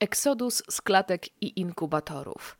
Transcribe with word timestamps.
Eksodus 0.00 0.62
z 0.70 0.80
klatek 0.80 1.42
i 1.42 1.60
inkubatorów. 1.60 2.58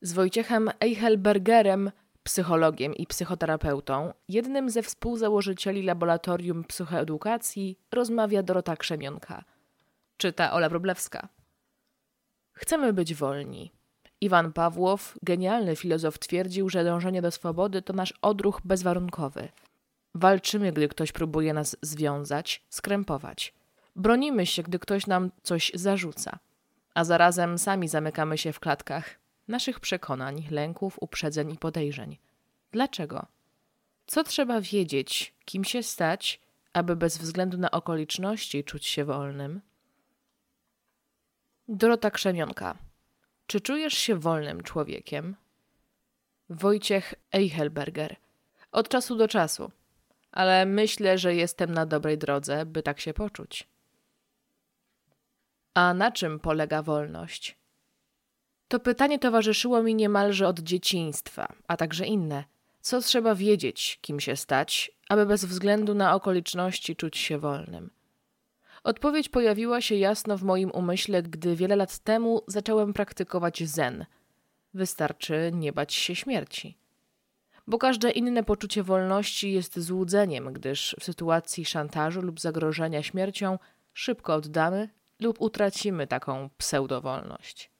Z 0.00 0.12
Wojciechem 0.12 0.70
Eichelbergerem, 0.80 1.90
psychologiem 2.22 2.94
i 2.94 3.06
psychoterapeutą, 3.06 4.12
jednym 4.28 4.70
ze 4.70 4.82
współzałożycieli 4.82 5.82
Laboratorium 5.82 6.64
Psychoedukacji, 6.64 7.78
rozmawia 7.92 8.42
Dorota 8.42 8.76
Krzemionka. 8.76 9.44
Czyta 10.16 10.52
Ola 10.52 10.68
Wróblewska. 10.68 11.28
Chcemy 12.52 12.92
być 12.92 13.14
wolni. 13.14 13.72
Iwan 14.20 14.52
Pawłow, 14.52 15.18
genialny 15.22 15.76
filozof, 15.76 16.18
twierdził, 16.18 16.68
że 16.68 16.84
dążenie 16.84 17.22
do 17.22 17.30
swobody 17.30 17.82
to 17.82 17.92
nasz 17.92 18.14
odruch 18.22 18.60
bezwarunkowy. 18.64 19.48
Walczymy, 20.14 20.72
gdy 20.72 20.88
ktoś 20.88 21.12
próbuje 21.12 21.54
nas 21.54 21.76
związać, 21.82 22.64
skrępować. 22.68 23.54
Bronimy 23.96 24.46
się, 24.46 24.62
gdy 24.62 24.78
ktoś 24.78 25.06
nam 25.06 25.30
coś 25.42 25.72
zarzuca 25.74 26.38
a 26.98 27.04
zarazem 27.04 27.58
sami 27.58 27.88
zamykamy 27.88 28.38
się 28.38 28.52
w 28.52 28.60
klatkach 28.60 29.18
naszych 29.48 29.80
przekonań, 29.80 30.46
lęków, 30.50 30.96
uprzedzeń 31.00 31.52
i 31.52 31.58
podejrzeń. 31.58 32.18
Dlaczego? 32.72 33.26
Co 34.06 34.24
trzeba 34.24 34.60
wiedzieć, 34.60 35.34
kim 35.44 35.64
się 35.64 35.82
stać, 35.82 36.40
aby 36.72 36.96
bez 36.96 37.18
względu 37.18 37.58
na 37.58 37.70
okoliczności 37.70 38.64
czuć 38.64 38.86
się 38.86 39.04
wolnym? 39.04 39.60
Dorota 41.68 42.10
Krzemionka. 42.10 42.78
Czy 43.46 43.60
czujesz 43.60 43.94
się 43.94 44.16
wolnym 44.16 44.62
człowiekiem? 44.62 45.36
Wojciech 46.50 47.14
Eichelberger. 47.32 48.16
Od 48.72 48.88
czasu 48.88 49.16
do 49.16 49.28
czasu, 49.28 49.70
ale 50.32 50.66
myślę, 50.66 51.18
że 51.18 51.34
jestem 51.34 51.72
na 51.72 51.86
dobrej 51.86 52.18
drodze, 52.18 52.66
by 52.66 52.82
tak 52.82 53.00
się 53.00 53.14
poczuć. 53.14 53.68
A 55.78 55.94
na 55.94 56.12
czym 56.12 56.40
polega 56.40 56.82
wolność? 56.82 57.58
To 58.68 58.80
pytanie 58.80 59.18
towarzyszyło 59.18 59.82
mi 59.82 59.94
niemalże 59.94 60.48
od 60.48 60.60
dzieciństwa, 60.60 61.52
a 61.68 61.76
także 61.76 62.06
inne. 62.06 62.44
Co 62.80 63.00
trzeba 63.00 63.34
wiedzieć, 63.34 63.98
kim 64.00 64.20
się 64.20 64.36
stać, 64.36 64.90
aby 65.08 65.26
bez 65.26 65.44
względu 65.44 65.94
na 65.94 66.14
okoliczności 66.14 66.96
czuć 66.96 67.18
się 67.18 67.38
wolnym? 67.38 67.90
Odpowiedź 68.84 69.28
pojawiła 69.28 69.80
się 69.80 69.94
jasno 69.94 70.38
w 70.38 70.42
moim 70.42 70.70
umyśle, 70.70 71.22
gdy 71.22 71.56
wiele 71.56 71.76
lat 71.76 71.98
temu 71.98 72.42
zacząłem 72.46 72.92
praktykować 72.92 73.62
zen. 73.64 74.06
Wystarczy 74.74 75.50
nie 75.54 75.72
bać 75.72 75.94
się 75.94 76.14
śmierci. 76.14 76.78
Bo 77.66 77.78
każde 77.78 78.10
inne 78.10 78.44
poczucie 78.44 78.82
wolności 78.82 79.52
jest 79.52 79.78
złudzeniem, 79.78 80.52
gdyż 80.52 80.96
w 81.00 81.04
sytuacji 81.04 81.64
szantażu 81.64 82.22
lub 82.22 82.40
zagrożenia 82.40 83.02
śmiercią 83.02 83.58
szybko 83.92 84.34
oddamy 84.34 84.97
lub 85.20 85.40
utracimy 85.40 86.06
taką 86.06 86.50
pseudowolność. 86.58 87.70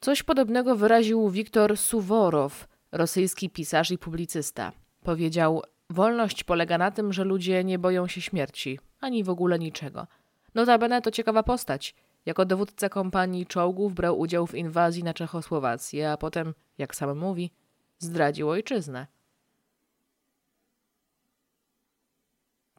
Coś 0.00 0.22
podobnego 0.22 0.76
wyraził 0.76 1.30
Wiktor 1.30 1.76
Suworow, 1.76 2.68
rosyjski 2.92 3.50
pisarz 3.50 3.90
i 3.90 3.98
publicysta. 3.98 4.72
Powiedział: 5.02 5.62
Wolność 5.90 6.44
polega 6.44 6.78
na 6.78 6.90
tym, 6.90 7.12
że 7.12 7.24
ludzie 7.24 7.64
nie 7.64 7.78
boją 7.78 8.06
się 8.06 8.20
śmierci, 8.20 8.78
ani 9.00 9.24
w 9.24 9.30
ogóle 9.30 9.58
niczego. 9.58 10.06
Notabene 10.54 11.02
to 11.02 11.10
ciekawa 11.10 11.42
postać. 11.42 11.94
Jako 12.26 12.44
dowódca 12.44 12.88
kompanii 12.88 13.46
czołgów 13.46 13.94
brał 13.94 14.18
udział 14.18 14.46
w 14.46 14.54
inwazji 14.54 15.04
na 15.04 15.14
Czechosłowację, 15.14 16.10
a 16.10 16.16
potem, 16.16 16.54
jak 16.78 16.96
sam 16.96 17.18
mówi, 17.18 17.50
zdradził 17.98 18.50
ojczyznę. 18.50 19.06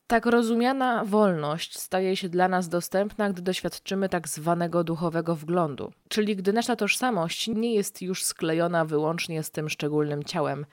Tak 0.07 0.25
rozumiana 0.25 1.05
wolność 1.05 1.79
staje 1.79 2.15
się 2.15 2.29
dla 2.29 2.47
nas 2.47 2.69
dostępna, 2.69 3.29
gdy 3.29 3.41
doświadczymy 3.41 4.09
tak 4.09 4.27
zwanego 4.27 4.83
duchowego 4.83 5.35
wglądu, 5.35 5.93
czyli 6.09 6.35
gdy 6.35 6.53
nasza 6.53 6.75
tożsamość 6.75 7.47
nie 7.47 7.73
jest 7.73 8.01
już 8.01 8.23
sklejona 8.23 8.85
wyłącznie 8.85 9.43
z 9.43 9.51
tym 9.51 9.69
szczególnym 9.69 10.23
ciałem 10.23 10.65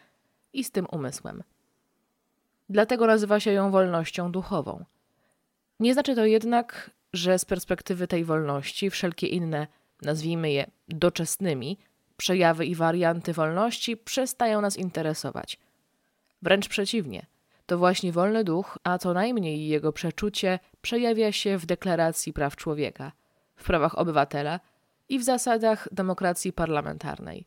i 0.52 0.64
z 0.64 0.70
tym 0.70 0.86
umysłem. 0.90 1.42
Dlatego 2.68 3.06
nazywa 3.06 3.40
się 3.40 3.52
ją 3.52 3.70
wolnością 3.70 4.32
duchową. 4.32 4.84
Nie 5.80 5.94
znaczy 5.94 6.14
to 6.14 6.24
jednak, 6.24 6.90
że 7.12 7.38
z 7.38 7.44
perspektywy 7.44 8.06
tej 8.06 8.24
wolności 8.24 8.90
wszelkie 8.90 9.26
inne, 9.26 9.66
nazwijmy 10.02 10.50
je 10.50 10.70
doczesnymi, 10.88 11.78
przejawy 12.16 12.66
i 12.66 12.74
warianty 12.74 13.32
wolności 13.32 13.96
przestają 13.96 14.60
nas 14.60 14.76
interesować. 14.76 15.58
Wręcz 16.42 16.68
przeciwnie– 16.68 17.26
to 17.66 17.78
właśnie 17.78 18.12
wolny 18.12 18.44
duch, 18.44 18.78
a 18.84 18.98
co 18.98 19.14
najmniej 19.14 19.68
jego 19.68 19.92
przeczucie, 19.92 20.58
przejawia 20.82 21.32
się 21.32 21.58
w 21.58 21.66
Deklaracji 21.66 22.32
Praw 22.32 22.56
Człowieka, 22.56 23.12
w 23.56 23.64
prawach 23.64 23.98
obywatela 23.98 24.60
i 25.08 25.18
w 25.18 25.24
zasadach 25.24 25.88
demokracji 25.92 26.52
parlamentarnej. 26.52 27.46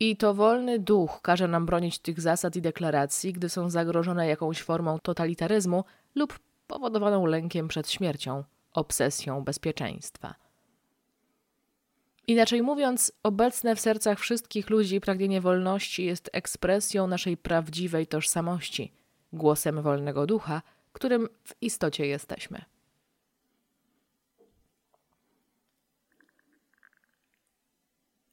I 0.00 0.16
to 0.16 0.34
wolny 0.34 0.78
duch 0.78 1.20
każe 1.22 1.48
nam 1.48 1.66
bronić 1.66 1.98
tych 1.98 2.20
zasad 2.20 2.56
i 2.56 2.62
deklaracji, 2.62 3.32
gdy 3.32 3.48
są 3.48 3.70
zagrożone 3.70 4.28
jakąś 4.28 4.62
formą 4.62 4.98
totalitaryzmu 4.98 5.84
lub 6.14 6.38
powodowaną 6.66 7.26
lękiem 7.26 7.68
przed 7.68 7.90
śmiercią, 7.90 8.44
obsesją 8.72 9.44
bezpieczeństwa. 9.44 10.34
Inaczej 12.26 12.62
mówiąc, 12.62 13.12
obecne 13.22 13.76
w 13.76 13.80
sercach 13.80 14.18
wszystkich 14.18 14.70
ludzi 14.70 15.00
pragnienie 15.00 15.40
wolności 15.40 16.04
jest 16.04 16.30
ekspresją 16.32 17.06
naszej 17.06 17.36
prawdziwej 17.36 18.06
tożsamości– 18.06 18.92
głosem 19.32 19.82
wolnego 19.82 20.26
ducha, 20.26 20.62
którym 20.92 21.28
w 21.44 21.54
istocie 21.60 22.06
jesteśmy. 22.06 22.64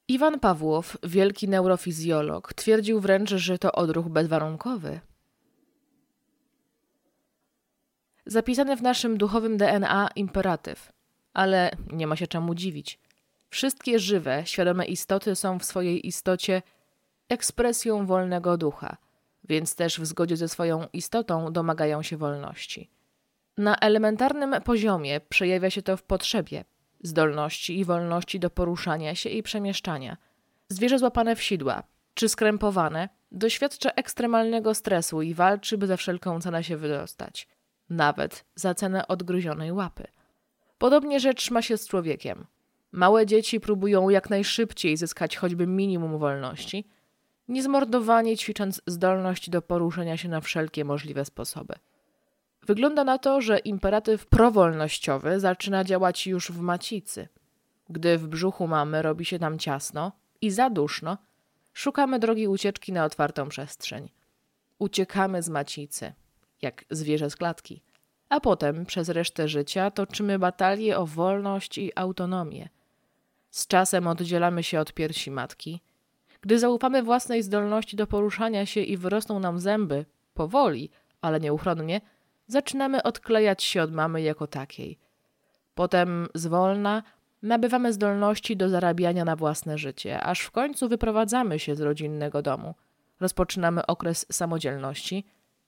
Iwan 0.08 0.40
Pawłow, 0.40 0.96
wielki 1.02 1.48
neurofizjolog, 1.48 2.54
twierdził 2.54 3.00
wręcz, 3.00 3.30
że 3.30 3.58
to 3.58 3.72
odruch 3.72 4.08
bezwarunkowy. 4.08 5.00
Zapisany 8.26 8.76
w 8.76 8.82
naszym 8.82 9.18
duchowym 9.18 9.56
DNA 9.56 10.08
imperatyw, 10.16 10.92
ale 11.32 11.70
nie 11.92 12.06
ma 12.06 12.16
się 12.16 12.26
czemu 12.26 12.54
dziwić. 12.54 12.98
Wszystkie 13.50 13.98
żywe, 13.98 14.42
świadome 14.46 14.84
istoty 14.84 15.36
są 15.36 15.58
w 15.58 15.64
swojej 15.64 16.06
istocie 16.06 16.62
ekspresją 17.28 18.06
wolnego 18.06 18.56
ducha, 18.56 18.96
więc 19.48 19.76
też 19.76 20.00
w 20.00 20.06
zgodzie 20.06 20.36
ze 20.36 20.48
swoją 20.48 20.86
istotą 20.92 21.52
domagają 21.52 22.02
się 22.02 22.16
wolności. 22.16 22.90
Na 23.58 23.76
elementarnym 23.76 24.54
poziomie 24.64 25.20
przejawia 25.20 25.70
się 25.70 25.82
to 25.82 25.96
w 25.96 26.02
potrzebie, 26.02 26.64
zdolności 27.02 27.78
i 27.78 27.84
wolności 27.84 28.40
do 28.40 28.50
poruszania 28.50 29.14
się 29.14 29.28
i 29.28 29.42
przemieszczania. 29.42 30.16
Zwierzę 30.68 30.98
złapane 30.98 31.36
w 31.36 31.42
sidła 31.42 31.82
czy 32.14 32.28
skrępowane 32.28 33.08
doświadcza 33.32 33.90
ekstremalnego 33.90 34.74
stresu 34.74 35.22
i 35.22 35.34
walczy, 35.34 35.78
by 35.78 35.86
za 35.86 35.96
wszelką 35.96 36.40
cenę 36.40 36.64
się 36.64 36.76
wydostać, 36.76 37.48
nawet 37.90 38.44
za 38.54 38.74
cenę 38.74 39.08
odgryzionej 39.08 39.72
łapy. 39.72 40.06
Podobnie 40.78 41.20
rzecz 41.20 41.50
ma 41.50 41.62
się 41.62 41.76
z 41.76 41.88
człowiekiem. 41.88 42.46
Małe 42.92 43.26
dzieci 43.26 43.60
próbują 43.60 44.08
jak 44.08 44.30
najszybciej 44.30 44.96
zyskać 44.96 45.36
choćby 45.36 45.66
minimum 45.66 46.18
wolności– 46.18 46.84
niezmordowanie 47.48 48.36
ćwicząc 48.36 48.82
zdolność 48.86 49.50
do 49.50 49.62
poruszania 49.62 50.16
się 50.16 50.28
na 50.28 50.40
wszelkie 50.40 50.84
możliwe 50.84 51.24
sposoby. 51.24 51.74
Wygląda 52.62 53.04
na 53.04 53.18
to, 53.18 53.40
że 53.40 53.58
imperatyw 53.58 54.26
prowolnościowy 54.26 55.40
zaczyna 55.40 55.84
działać 55.84 56.26
już 56.26 56.50
w 56.50 56.60
macicy. 56.60 57.28
Gdy 57.90 58.18
w 58.18 58.28
brzuchu 58.28 58.66
mamy 58.66 59.02
robi 59.02 59.24
się 59.24 59.38
nam 59.38 59.58
ciasno 59.58 60.12
i 60.40 60.50
za 60.50 60.70
duszno, 60.70 61.18
szukamy 61.72 62.18
drogi 62.18 62.48
ucieczki 62.48 62.92
na 62.92 63.04
otwartą 63.04 63.48
przestrzeń. 63.48 64.10
Uciekamy 64.78 65.42
z 65.42 65.48
macicy, 65.48 66.12
jak 66.62 66.84
zwierzę 66.90 67.30
z 67.30 67.36
klatki, 67.36 67.82
a 68.28 68.40
potem 68.40 68.86
przez 68.86 69.08
resztę 69.08 69.48
życia 69.48 69.90
toczymy 69.90 70.38
batalię 70.38 70.98
o 70.98 71.06
wolność 71.06 71.78
i 71.78 71.92
autonomię. 71.94 72.68
Z 73.50 73.66
czasem 73.66 74.06
oddzielamy 74.06 74.62
się 74.62 74.80
od 74.80 74.92
piersi 74.92 75.30
matki– 75.30 75.80
gdy 76.44 76.58
zaufamy 76.58 77.02
własnej 77.02 77.42
zdolności 77.42 77.96
do 77.96 78.06
poruszania 78.06 78.66
się 78.66 78.80
i 78.80 78.96
wyrosną 78.96 79.40
nam 79.40 79.58
zęby, 79.58 80.04
powoli, 80.34 80.90
ale 81.20 81.40
nieuchronnie, 81.40 82.00
zaczynamy 82.46 83.02
odklejać 83.02 83.62
się 83.62 83.82
od 83.82 83.92
mamy 83.92 84.22
jako 84.22 84.46
takiej. 84.46 84.98
Potem 85.74 86.28
zwolna 86.34 87.02
nabywamy 87.42 87.92
zdolności 87.92 88.56
do 88.56 88.68
zarabiania 88.68 89.24
na 89.24 89.36
własne 89.36 89.78
życie, 89.78 90.20
aż 90.20 90.40
w 90.40 90.50
końcu 90.50 90.88
wyprowadzamy 90.88 91.58
się 91.58 91.74
z 91.74 91.80
rodzinnego 91.80 92.42
domu. 92.42 92.74
Rozpoczynamy 93.20 93.86
okres 93.86 94.26
samodzielności 94.32 95.24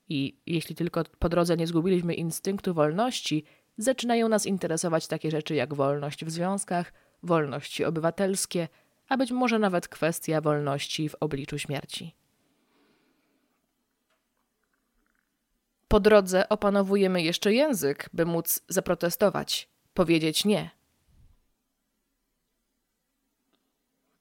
i 0.09 0.37
jeśli 0.45 0.75
tylko 0.75 1.03
po 1.19 1.29
drodze 1.29 1.57
nie 1.57 1.67
zgubiliśmy 1.67 2.13
instynktu 2.13 2.73
wolności, 2.73 3.43
zaczynają 3.77 4.29
nas 4.29 4.45
interesować 4.45 5.07
takie 5.07 5.31
rzeczy 5.31 5.55
jak 5.55 5.73
wolność 5.73 6.25
w 6.25 6.29
związkach, 6.29 6.93
wolności 7.23 7.85
obywatelskie– 7.85 8.67
a 9.09 9.17
być 9.17 9.31
może 9.31 9.59
nawet 9.59 9.87
kwestia 9.87 10.41
wolności 10.41 11.09
w 11.09 11.15
obliczu 11.19 11.59
śmierci. 11.59 12.15
Po 15.87 15.99
drodze 15.99 16.49
opanowujemy 16.49 17.21
jeszcze 17.21 17.53
język, 17.53 18.09
by 18.13 18.25
móc 18.25 18.59
zaprotestować, 18.67 19.69
powiedzieć 19.93 20.45
nie. 20.45 20.69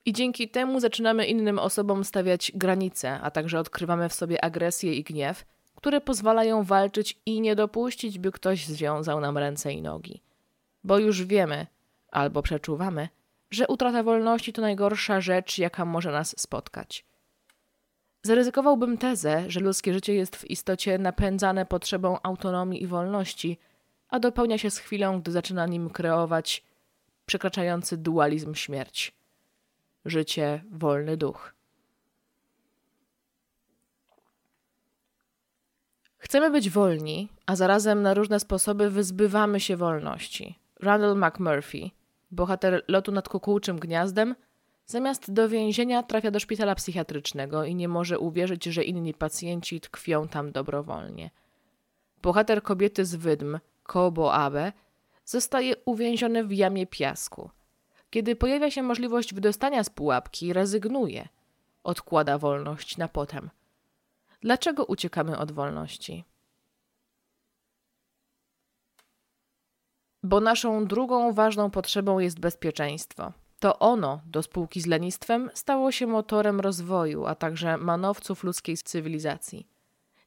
I 0.05 0.13
dzięki 0.13 0.49
temu 0.49 0.81
zaczynamy 0.81 1.27
innym 1.27 1.59
osobom 1.59 2.05
stawiać 2.05 2.53
granice, 2.55 3.21
a 3.21 3.31
także 3.31 3.59
odkrywamy 3.61 4.09
w 4.09 4.15
sobie 4.15 4.45
agresję 4.45 4.95
i 4.95 5.03
gniew, 5.03 5.45
które 5.75 6.01
pozwalają 6.01 6.63
walczyć 6.63 7.21
i 7.27 7.41
nie 7.41 7.57
dopuścić, 7.57 8.19
by 8.19 8.33
ktoś 8.33 8.67
związał 8.67 9.21
nam 9.21 9.39
ręce 9.39 9.73
i 9.73 9.83
nogi. 9.83 10.23
Bo 10.85 10.99
już 10.99 11.25
wiemy, 11.25 11.67
albo 12.11 12.43
przeczuwamy, 12.43 13.09
że 13.51 13.67
utrata 13.67 14.03
wolności 14.03 14.53
to 14.53 14.63
najgorsza 14.63 15.21
rzecz, 15.21 15.59
jaka 15.59 15.85
może 15.85 16.13
nas 16.13 16.35
spotkać. 16.39 17.05
Zaryzykowałbym 18.23 18.99
tezę, 18.99 19.45
że 19.51 19.61
ludzkie 19.61 19.93
życie 19.93 20.15
jest 20.15 20.37
w 20.37 20.51
istocie 20.51 20.99
napędzane 20.99 21.67
potrzebą 21.67 22.19
autonomii 22.23 22.83
i 22.83 22.87
wolności, 22.87 23.59
a 24.09 24.19
dopełnia 24.19 24.59
się 24.59 24.71
z 24.71 24.79
chwilą, 24.79 25.21
gdy 25.21 25.33
zaczyna 25.33 25.67
nim 25.67 25.91
kreować 25.91 26.65
przekraczający 27.27 27.97
dualizm 27.97 28.55
śmierć. 28.55 29.13
Życie, 30.05 30.65
wolny 30.71 31.17
duch. 31.17 31.55
Chcemy 36.19 36.51
być 36.51 36.71
wolni, 36.71 37.29
a 37.47 37.57
zarazem 37.57 38.03
na 38.03 38.15
różne 38.15 38.41
sposoby 38.41 38.91
wyzbywamy 38.91 39.61
się 39.61 39.77
wolności. 39.77 40.59
Randall 40.81 41.17
McMurphy, 41.17 41.91
bohater 42.37 42.85
lotu 42.89 43.13
nad 43.13 43.29
kukułczym 43.29 43.79
gniazdem, 43.79 44.35
zamiast 44.87 45.33
do 45.33 45.49
więzienia 45.49 46.03
trafia 46.03 46.31
do 46.31 46.41
szpitala 46.41 46.75
psychiatrycznego 46.75 47.65
i 47.65 47.75
nie 47.75 47.89
może 47.89 48.19
uwierzyć, 48.19 48.65
że 48.65 48.85
inni 48.85 49.15
pacjenci 49.15 49.81
tkwią 49.81 50.29
tam 50.29 50.53
dobrowolnie. 50.53 51.31
Bohater 52.23 52.63
kobiety 52.63 53.05
z 53.05 53.17
wydm, 53.17 53.59
Kobo 53.83 54.35
Abe, 54.35 54.73
zostaje 55.25 55.75
uwięziony 55.85 56.45
w 56.45 56.53
jamie 56.53 56.87
piasku. 56.87 57.51
Kiedy 58.11 58.37
pojawia 58.37 58.71
się 58.71 58.83
możliwość 58.83 59.35
wydostania 59.35 59.85
z 59.85 59.91
pułapki, 59.91 60.53
rezygnuje. 60.53 61.29
Odkłada 61.85 62.39
wolność 62.39 62.97
na 62.97 63.09
potem. 63.09 63.51
Dlaczego 64.41 64.85
uciekamy 64.85 65.39
od 65.39 65.53
wolności? 65.53 66.25
Bo 70.27 70.41
naszą 70.41 70.87
drugą 70.87 71.33
ważną 71.33 71.71
potrzebą 71.71 72.19
jest 72.19 72.41
bezpieczeństwo. 72.41 73.33
To 73.59 73.79
ono 73.79 74.21
do 74.27 74.43
spółki 74.43 74.81
z 74.81 74.87
lenistwem 74.87 75.51
stało 75.55 75.93
się 75.93 76.07
motorem 76.07 76.61
rozwoju, 76.61 77.27
a 77.27 77.35
także 77.35 77.77
manowców 77.77 78.45
ludzkiej 78.45 78.77
cywilizacji. 78.77 79.67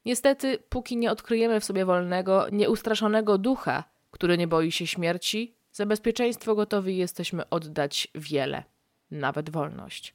Niestety, 0.04 0.58
póki 0.68 0.96
nie 0.96 1.10
odkryjemy 1.10 1.60
w 1.60 1.64
sobie 1.64 1.84
wolnego, 1.84 2.46
nieustraszonego 2.52 3.38
ducha, 3.38 3.84
który 4.10 4.38
nie 4.38 4.48
boi 4.48 4.72
się 4.72 4.86
śmierci, 4.86 5.54
za 5.72 5.86
bezpieczeństwo 5.86 6.54
gotowi 6.54 6.96
jesteśmy 6.96 7.48
oddać 7.48 8.08
wiele, 8.14 8.64
nawet 9.10 9.50
wolność. 9.50 10.14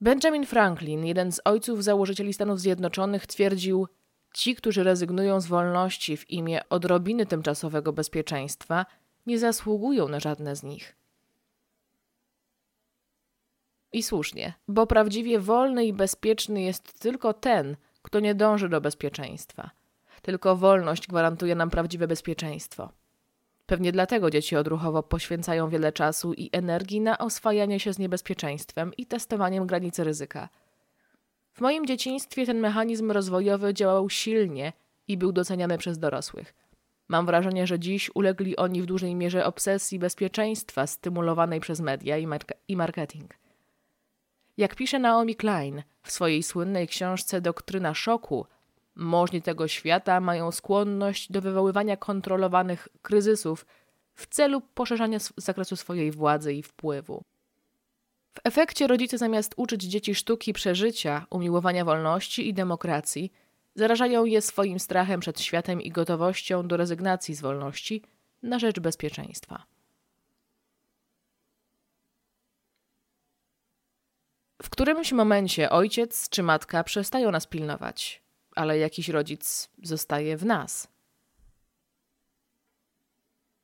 Benjamin 0.00 0.46
Franklin, 0.46 1.04
jeden 1.04 1.32
z 1.32 1.40
ojców 1.44 1.84
założycieli 1.84 2.32
Stanów 2.32 2.60
Zjednoczonych, 2.60 3.26
twierdził: 3.26 3.88
Ci, 4.34 4.54
którzy 4.54 4.82
rezygnują 4.82 5.40
z 5.40 5.46
wolności 5.46 6.16
w 6.16 6.30
imię 6.30 6.68
odrobiny 6.68 7.26
tymczasowego 7.26 7.92
bezpieczeństwa, 7.92 8.86
nie 9.26 9.38
zasługują 9.38 10.08
na 10.08 10.20
żadne 10.20 10.56
z 10.56 10.62
nich. 10.62 10.96
I 13.92 14.02
słusznie, 14.02 14.54
bo 14.68 14.86
prawdziwie 14.86 15.40
wolny 15.40 15.86
i 15.86 15.92
bezpieczny 15.92 16.62
jest 16.62 17.00
tylko 17.00 17.32
ten, 17.32 17.76
kto 18.02 18.20
nie 18.20 18.34
dąży 18.34 18.68
do 18.68 18.80
bezpieczeństwa. 18.80 19.70
Tylko 20.22 20.56
wolność 20.56 21.06
gwarantuje 21.06 21.54
nam 21.54 21.70
prawdziwe 21.70 22.08
bezpieczeństwo. 22.08 22.92
Pewnie 23.66 23.92
dlatego 23.92 24.30
dzieci 24.30 24.56
odruchowo 24.56 25.02
poświęcają 25.02 25.68
wiele 25.68 25.92
czasu 25.92 26.32
i 26.32 26.50
energii 26.52 27.00
na 27.00 27.18
oswajanie 27.18 27.80
się 27.80 27.92
z 27.92 27.98
niebezpieczeństwem 27.98 28.92
i 28.96 29.06
testowaniem 29.06 29.66
granicy 29.66 30.04
ryzyka. 30.04 30.48
W 31.58 31.60
moim 31.60 31.86
dzieciństwie 31.86 32.46
ten 32.46 32.60
mechanizm 32.60 33.10
rozwojowy 33.10 33.74
działał 33.74 34.10
silnie 34.10 34.72
i 35.08 35.16
był 35.16 35.32
doceniany 35.32 35.78
przez 35.78 35.98
dorosłych. 35.98 36.54
Mam 37.08 37.26
wrażenie, 37.26 37.66
że 37.66 37.78
dziś 37.78 38.10
ulegli 38.14 38.56
oni 38.56 38.82
w 38.82 38.86
dużej 38.86 39.14
mierze 39.14 39.46
obsesji 39.46 39.98
bezpieczeństwa 39.98 40.86
stymulowanej 40.86 41.60
przez 41.60 41.80
media 41.80 42.18
i, 42.18 42.26
i 42.68 42.76
marketing. 42.76 43.34
Jak 44.56 44.74
pisze 44.74 44.98
Naomi 44.98 45.36
Klein 45.36 45.82
w 46.02 46.12
swojej 46.12 46.42
słynnej 46.42 46.88
książce 46.88 47.40
Doktryna 47.40 47.94
szoku, 47.94 48.46
Możni 48.94 49.42
tego 49.42 49.68
świata 49.68 50.20
mają 50.20 50.52
skłonność 50.52 51.32
do 51.32 51.40
wywoływania 51.40 51.96
kontrolowanych 51.96 52.88
kryzysów 53.02 53.66
w 54.14 54.26
celu 54.26 54.60
poszerzania 54.60 55.18
zakresu 55.36 55.76
swojej 55.76 56.10
władzy 56.10 56.54
i 56.54 56.62
wpływu. 56.62 57.22
W 58.34 58.40
efekcie 58.44 58.86
rodzice 58.86 59.18
zamiast 59.18 59.54
uczyć 59.56 59.82
dzieci 59.82 60.14
sztuki 60.14 60.52
przeżycia, 60.52 61.26
umiłowania 61.30 61.84
wolności 61.84 62.48
i 62.48 62.54
demokracji, 62.54 63.32
zarażają 63.74 64.24
je 64.24 64.42
swoim 64.42 64.78
strachem 64.78 65.20
przed 65.20 65.40
światem 65.40 65.80
i 65.80 65.90
gotowością 65.90 66.68
do 66.68 66.76
rezygnacji 66.76 67.34
z 67.34 67.40
wolności 67.40 68.02
na 68.42 68.58
rzecz 68.58 68.80
bezpieczeństwa. 68.80 69.66
W 74.62 74.70
którymś 74.70 75.12
momencie 75.12 75.70
ojciec 75.70 76.28
czy 76.28 76.42
matka 76.42 76.84
przestają 76.84 77.30
nas 77.30 77.46
pilnować, 77.46 78.22
ale 78.54 78.78
jakiś 78.78 79.08
rodzic 79.08 79.70
zostaje 79.82 80.36
w 80.36 80.44
nas. 80.44 80.88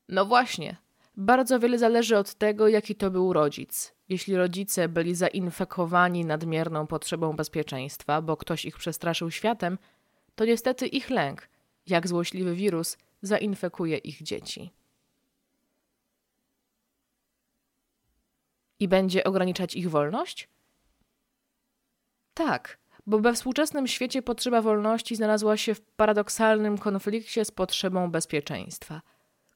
No 0.08 0.24
właśnie, 0.24 0.76
bardzo 1.16 1.60
wiele 1.60 1.78
zależy 1.78 2.18
od 2.18 2.34
tego, 2.34 2.68
jaki 2.68 2.94
to 2.94 3.10
był 3.10 3.32
rodzic. 3.32 3.94
Jeśli 4.08 4.36
rodzice 4.36 4.88
byli 4.88 5.14
zainfekowani 5.14 6.24
nadmierną 6.24 6.86
potrzebą 6.86 7.36
bezpieczeństwa, 7.36 8.22
bo 8.22 8.36
ktoś 8.36 8.64
ich 8.64 8.76
przestraszył 8.76 9.30
światem, 9.30 9.78
to 10.34 10.44
niestety 10.44 10.86
ich 10.86 11.10
lęk, 11.10 11.48
jak 11.86 12.08
złośliwy 12.08 12.54
wirus, 12.54 12.98
zainfekuje 13.22 13.96
ich 13.96 14.22
dzieci. 14.22 14.70
I 18.78 18.88
będzie 18.88 19.24
ograniczać 19.24 19.74
ich 19.74 19.90
wolność? 19.90 20.48
Tak, 22.34 22.78
bo 23.06 23.18
we 23.18 23.32
współczesnym 23.32 23.86
świecie 23.86 24.22
potrzeba 24.22 24.62
wolności 24.62 25.16
znalazła 25.16 25.56
się 25.56 25.74
w 25.74 25.80
paradoksalnym 25.80 26.78
konflikcie 26.78 27.44
z 27.44 27.50
potrzebą 27.50 28.10
bezpieczeństwa. 28.10 29.02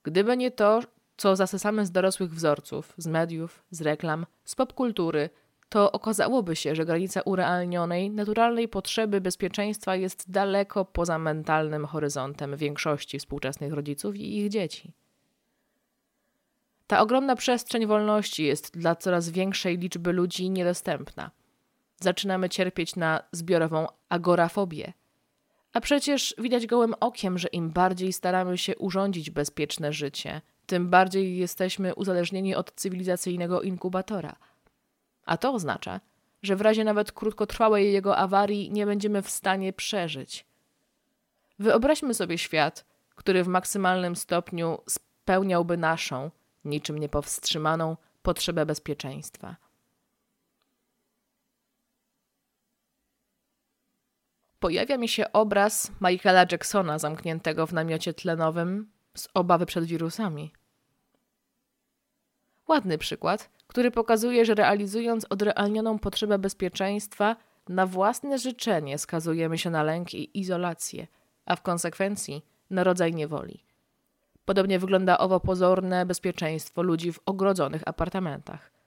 Gdyby 0.03 0.37
nie 0.37 0.51
to, 0.51 0.81
co 1.19 1.37
zasysamy 1.37 1.87
z 1.87 1.91
dorosłych 1.91 2.35
wzorców, 2.35 2.95
z 2.97 3.07
mediów, 3.07 3.65
z 3.71 3.81
reklam, 3.81 4.27
z 4.45 4.55
popkultury, 4.55 5.31
to 5.69 5.93
okazałoby 5.93 6.57
się, 6.57 6.75
że 6.75 6.85
granica 6.85 7.21
urealnionej, 7.21 8.11
naturalnej 8.11 8.69
potrzeby 8.69 9.21
bezpieczeństwa 9.21 9.97
jest 9.97 10.31
daleko 10.31 10.85
poza 10.85 11.19
mentalnym 11.19 11.87
horyzontem 11.87 12.57
większości 12.57 13.19
współczesnych 13.19 13.73
rodziców 13.73 14.17
i 14.17 14.39
ich 14.39 14.49
dzieci. 14.49 14.93
Ta 16.87 17.01
ogromna 17.01 17.37
przestrzeń 17.37 17.87
wolności 17.87 18.45
jest 18.45 18.79
dla 18.79 18.97
coraz 18.97 19.31
większej 19.31 19.79
liczby 19.79 20.13
ludzi 20.13 20.51
niedostępna 20.51 21.31
zaczynamy 22.01 22.49
cierpieć 22.49 22.97
na 22.97 23.23
zbiorową 23.33 23.87
agorafobię. 24.09 24.93
A 25.73 25.81
przecież 25.81 26.35
widać 26.39 26.67
gołym 26.67 26.95
okiem, 27.01 27.39
że 27.39 27.49
im 27.49 27.71
bardziej 27.71 28.13
staramy 28.13 28.59
się 28.59 28.77
urządzić 28.77 29.31
bezpieczne 29.31 29.93
życie, 29.93 30.41
tym 30.69 30.91
bardziej 30.91 31.37
jesteśmy 31.37 31.95
uzależnieni 31.95 32.55
od 32.55 32.75
cywilizacyjnego 32.75 33.63
inkubatora. 33.63 34.37
A 35.27 35.37
to 35.37 35.53
oznacza, 35.53 36.01
że 36.43 36.57
w 36.57 36.61
razie 36.61 36.85
nawet 36.85 37.13
krótkotrwałej 37.13 37.93
jego 37.93 38.17
awarii 38.17 38.71
nie 38.71 38.87
będziemy 38.87 39.23
w 39.23 39.31
stanie 39.31 39.73
przeżyć. 39.73 40.47
Wyobraźmy 41.59 42.15
sobie 42.15 42.39
świat, 42.39 42.85
który 43.15 43.45
w 43.45 43.49
maksymalnym 43.49 44.17
stopniu 44.17 44.79
spełniałby 44.89 45.77
naszą, 45.77 46.31
niczym 46.65 46.99
niepowstrzymaną, 46.99 47.97
potrzebę 48.23 48.67
bezpieczeństwa. 48.67 49.57
pojawia 54.61 54.97
mi 54.99 55.09
się 55.09 55.33
obraz 55.33 55.93
Michaela 56.01 56.47
Jacksona 56.53 56.99
zamkniętego 56.99 57.67
w 57.67 57.73
namiocie 57.73 58.15
tlenowym 58.15 58.91
z 59.17 59.29
obawy 59.35 59.67
przed 59.67 59.85
wirusami. 59.85 60.53
Ładny 62.69 62.99
przykład, 62.99 63.51
który 63.67 63.91
pokazuje, 63.91 64.45
że 64.45 64.55
realizując 64.55 65.27
odrealnioną 65.31 65.99
potrzebę 65.99 66.39
bezpieczeństwa, 66.39 67.37
na 67.69 67.87
własne 67.87 68.39
życzenie 68.39 68.99
skazujemy 68.99 69.59
się 69.59 69.71
na 69.71 69.83
lęk 69.83 70.15
i 70.15 70.39
izolację, 70.39 71.07
a 71.47 71.57
w 71.57 71.63
konsekwencji 71.63 72.45
na 72.71 72.85
rodzaj 72.85 73.15
niewoli. 73.15 73.65
Podobnie 74.45 74.79
wygląda 74.79 75.19
owo 75.19 75.41
pozorne 75.41 76.07
bezpieczeństwo 76.07 76.83
ludzi 76.83 77.13
w 77.13 77.21
ogrodzonych 77.27 77.83
apartamentach. 77.87 78.78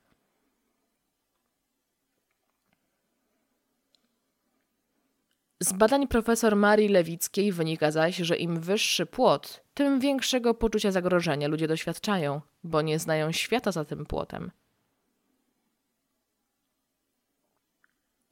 Z 5.63 5.73
badań 5.73 6.07
profesor 6.07 6.55
Marii 6.55 6.87
Lewickiej 6.89 7.51
wynika 7.51 7.91
zaś, 7.91 8.15
że 8.15 8.37
im 8.37 8.59
wyższy 8.59 9.05
płot, 9.05 9.63
tym 9.73 9.99
większego 9.99 10.53
poczucia 10.53 10.91
zagrożenia 10.91 11.47
ludzie 11.47 11.67
doświadczają, 11.67 12.41
bo 12.63 12.81
nie 12.81 12.99
znają 12.99 13.31
świata 13.31 13.71
za 13.71 13.85
tym 13.85 14.05
płotem. 14.05 14.51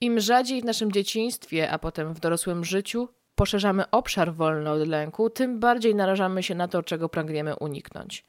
Im 0.01 0.19
rzadziej 0.19 0.61
w 0.61 0.65
naszym 0.65 0.91
dzieciństwie, 0.91 1.71
a 1.71 1.79
potem 1.79 2.13
w 2.13 2.19
dorosłym 2.19 2.65
życiu 2.65 3.09
poszerzamy 3.35 3.89
obszar 3.89 4.33
wolny 4.33 4.69
od 4.69 4.87
lęku, 4.87 5.29
tym 5.29 5.59
bardziej 5.59 5.95
narażamy 5.95 6.43
się 6.43 6.55
na 6.55 6.67
to, 6.67 6.83
czego 6.83 7.09
pragniemy 7.09 7.55
uniknąć. 7.55 8.25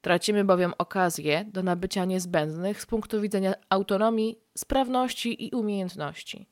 Tracimy 0.00 0.44
bowiem 0.44 0.72
okazję 0.78 1.44
do 1.44 1.62
nabycia 1.62 2.04
niezbędnych 2.04 2.82
z 2.82 2.86
punktu 2.86 3.20
widzenia 3.20 3.54
autonomii, 3.68 4.38
sprawności 4.56 5.46
i 5.46 5.50
umiejętności. 5.50 6.46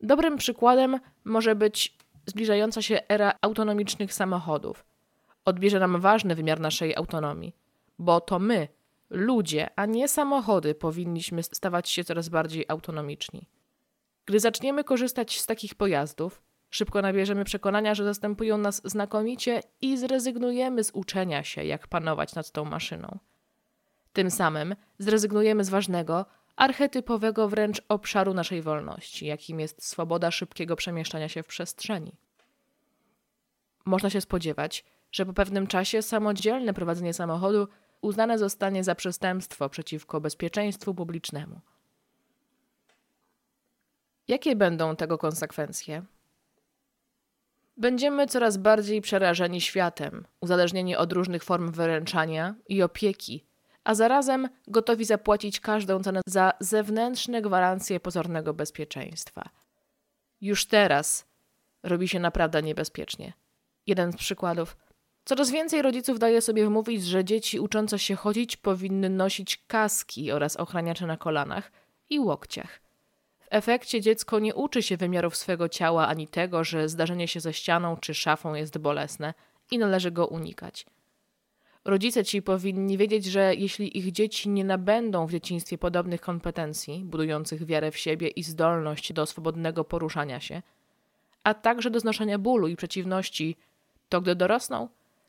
Dobrym 0.00 0.36
przykładem 0.36 1.00
może 1.24 1.54
być 1.54 1.96
zbliżająca 2.26 2.82
się 2.82 3.00
era 3.08 3.32
autonomicznych 3.40 4.14
samochodów. 4.14 4.84
Odbierze 5.44 5.80
nam 5.80 6.00
ważny 6.00 6.34
wymiar 6.34 6.60
naszej 6.60 6.96
autonomii, 6.96 7.56
bo 7.98 8.20
to 8.20 8.38
my, 8.38 8.68
ludzie, 9.10 9.68
a 9.76 9.86
nie 9.86 10.08
samochody, 10.08 10.74
powinniśmy 10.74 11.42
stawać 11.42 11.88
się 11.88 12.04
coraz 12.04 12.28
bardziej 12.28 12.64
autonomiczni. 12.68 13.48
Gdy 14.26 14.40
zaczniemy 14.40 14.84
korzystać 14.84 15.40
z 15.40 15.46
takich 15.46 15.74
pojazdów, 15.74 16.42
szybko 16.70 17.02
nabierzemy 17.02 17.44
przekonania, 17.44 17.94
że 17.94 18.04
zastępują 18.04 18.58
nas 18.58 18.82
znakomicie 18.84 19.62
i 19.80 19.96
zrezygnujemy 19.96 20.84
z 20.84 20.90
uczenia 20.94 21.44
się, 21.44 21.64
jak 21.64 21.88
panować 21.88 22.34
nad 22.34 22.50
tą 22.50 22.64
maszyną. 22.64 23.18
Tym 24.12 24.30
samym 24.30 24.76
zrezygnujemy 24.98 25.64
z 25.64 25.70
ważnego, 25.70 26.26
archetypowego 26.60 27.48
wręcz 27.48 27.82
obszaru 27.88 28.34
naszej 28.34 28.62
wolności, 28.62 29.26
jakim 29.26 29.60
jest 29.60 29.86
swoboda 29.86 30.30
szybkiego 30.30 30.76
przemieszczania 30.76 31.28
się 31.28 31.42
w 31.42 31.46
przestrzeni. 31.46 32.12
Można 33.84 34.10
się 34.10 34.20
spodziewać, 34.20 34.84
że 35.12 35.26
po 35.26 35.32
pewnym 35.32 35.66
czasie 35.66 36.02
samodzielne 36.02 36.74
prowadzenie 36.74 37.14
samochodu 37.14 37.68
uznane 38.00 38.38
zostanie 38.38 38.84
za 38.84 38.94
przestępstwo 38.94 39.68
przeciwko 39.68 40.20
bezpieczeństwu 40.20 40.94
publicznemu. 40.94 41.60
Jakie 44.28 44.56
będą 44.56 44.96
tego 44.96 45.18
konsekwencje? 45.18 46.04
Będziemy 47.76 48.26
coraz 48.26 48.56
bardziej 48.56 49.00
przerażeni 49.00 49.60
światem, 49.60 50.26
uzależnieni 50.40 50.96
od 50.96 51.12
różnych 51.12 51.44
form 51.44 51.72
wyręczania 51.72 52.54
i 52.68 52.82
opieki, 52.82 53.49
a 53.90 53.94
zarazem 53.94 54.48
gotowi 54.66 55.04
zapłacić 55.04 55.60
każdą 55.60 56.02
cenę 56.02 56.20
za 56.26 56.52
zewnętrzne 56.60 57.42
gwarancje 57.42 58.00
pozornego 58.00 58.54
bezpieczeństwa. 58.54 59.50
Już 60.40 60.66
teraz 60.66 61.26
robi 61.82 62.08
się 62.08 62.20
naprawdę 62.20 62.62
niebezpiecznie. 62.62 63.32
Jeden 63.86 64.12
z 64.12 64.16
przykładów. 64.16 64.76
Coraz 65.24 65.50
więcej 65.50 65.82
rodziców 65.82 66.18
daje 66.18 66.40
sobie 66.40 66.66
wmówić, 66.66 67.04
że 67.04 67.24
dzieci 67.24 67.60
uczące 67.60 67.98
się 67.98 68.14
chodzić 68.14 68.56
powinny 68.56 69.10
nosić 69.10 69.64
kaski 69.66 70.32
oraz 70.32 70.56
ochraniacze 70.56 71.06
na 71.06 71.16
kolanach 71.16 71.72
i 72.10 72.18
łokciach. 72.18 72.80
W 73.40 73.46
efekcie 73.50 74.00
dziecko 74.00 74.38
nie 74.38 74.54
uczy 74.54 74.82
się 74.82 74.96
wymiarów 74.96 75.36
swego 75.36 75.68
ciała 75.68 76.08
ani 76.08 76.28
tego, 76.28 76.64
że 76.64 76.88
zdarzenie 76.88 77.28
się 77.28 77.40
ze 77.40 77.52
ścianą 77.52 77.96
czy 77.96 78.14
szafą 78.14 78.54
jest 78.54 78.78
bolesne 78.78 79.34
i 79.70 79.78
należy 79.78 80.10
go 80.10 80.26
unikać. 80.26 80.86
Rodzice 81.90 82.24
ci 82.24 82.42
powinni 82.42 82.98
wiedzieć, 82.98 83.24
że 83.24 83.54
jeśli 83.54 83.98
ich 83.98 84.12
dzieci 84.12 84.48
nie 84.48 84.64
nabędą 84.64 85.26
w 85.26 85.30
dzieciństwie 85.30 85.78
podobnych 85.78 86.20
kompetencji, 86.20 87.04
budujących 87.04 87.66
wiarę 87.66 87.90
w 87.90 87.96
siebie 87.96 88.28
i 88.28 88.42
zdolność 88.42 89.12
do 89.12 89.26
swobodnego 89.26 89.84
poruszania 89.84 90.40
się, 90.40 90.62
a 91.44 91.54
także 91.54 91.90
do 91.90 92.00
znoszenia 92.00 92.38
bólu 92.38 92.68
i 92.68 92.76
przeciwności, 92.76 93.56
to 94.08 94.20
gdy 94.20 94.34
dorosną, 94.34 94.88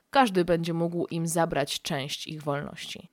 każdy 0.09 0.45
będzie 0.45 0.73
mógł 0.73 1.07
im 1.07 1.27
zabrać 1.27 1.81
część 1.81 2.27
ich 2.27 2.43
wolności. 2.43 3.09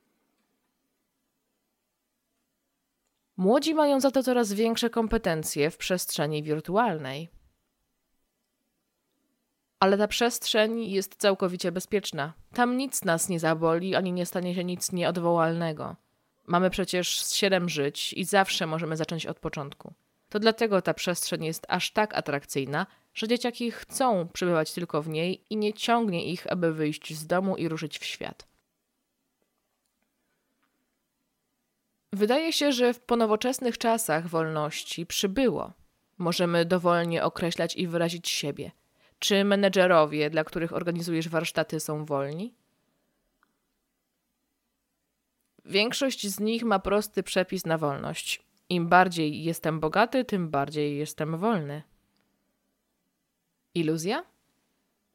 Młodzi 3.37 3.73
mają 3.75 3.99
za 3.99 4.11
to 4.11 4.23
coraz 4.23 4.53
większe 4.53 4.89
kompetencje 4.89 5.71
w 5.71 5.77
przestrzeni 5.77 6.43
wirtualnej. 6.43 7.29
Ale 9.79 9.97
ta 9.97 10.07
przestrzeń 10.07 10.85
jest 10.91 11.15
całkowicie 11.15 11.71
bezpieczna. 11.71 12.33
Tam 12.53 12.77
nic 12.77 13.05
nas 13.05 13.29
nie 13.29 13.39
zaboli, 13.39 13.95
ani 13.95 14.13
nie 14.13 14.25
stanie 14.25 14.55
się 14.55 14.63
nic 14.63 14.91
nieodwołalnego. 14.91 15.95
Mamy 16.47 16.69
przecież 16.69 17.31
siedem 17.31 17.69
żyć 17.69 18.13
i 18.13 18.25
zawsze 18.25 18.67
możemy 18.67 18.97
zacząć 18.97 19.25
od 19.25 19.39
początku. 19.39 19.93
To 20.29 20.39
dlatego 20.39 20.81
ta 20.81 20.93
przestrzeń 20.93 21.45
jest 21.45 21.65
aż 21.67 21.91
tak 21.91 22.17
atrakcyjna, 22.17 22.87
że 23.13 23.27
dzieciaki 23.27 23.71
chcą 23.71 24.27
przebywać 24.33 24.73
tylko 24.73 25.01
w 25.01 25.09
niej 25.09 25.43
i 25.49 25.57
nie 25.57 25.73
ciągnie 25.73 26.25
ich, 26.25 26.51
aby 26.51 26.73
wyjść 26.73 27.13
z 27.13 27.27
domu 27.27 27.57
i 27.57 27.69
ruszyć 27.69 27.99
w 27.99 28.05
świat. 28.05 28.47
Wydaje 32.13 32.53
się, 32.53 32.71
że 32.71 32.93
w 32.93 32.99
ponowoczesnych 32.99 33.77
czasach 33.77 34.27
wolności 34.27 35.05
przybyło. 35.05 35.73
Możemy 36.17 36.65
dowolnie 36.65 37.23
określać 37.23 37.75
i 37.75 37.87
wyrazić 37.87 38.29
siebie. 38.29 38.71
Czy 39.19 39.43
menedżerowie, 39.43 40.29
dla 40.29 40.43
których 40.43 40.73
organizujesz 40.73 41.29
warsztaty, 41.29 41.79
są 41.79 42.05
wolni? 42.05 42.53
Większość 45.65 46.27
z 46.27 46.39
nich 46.39 46.63
ma 46.63 46.79
prosty 46.79 47.23
przepis 47.23 47.65
na 47.65 47.77
wolność. 47.77 48.43
Im 48.69 48.87
bardziej 48.87 49.43
jestem 49.43 49.79
bogaty, 49.79 50.25
tym 50.25 50.49
bardziej 50.49 50.97
jestem 50.97 51.37
wolny. 51.37 51.83
Iluzja? 53.75 54.23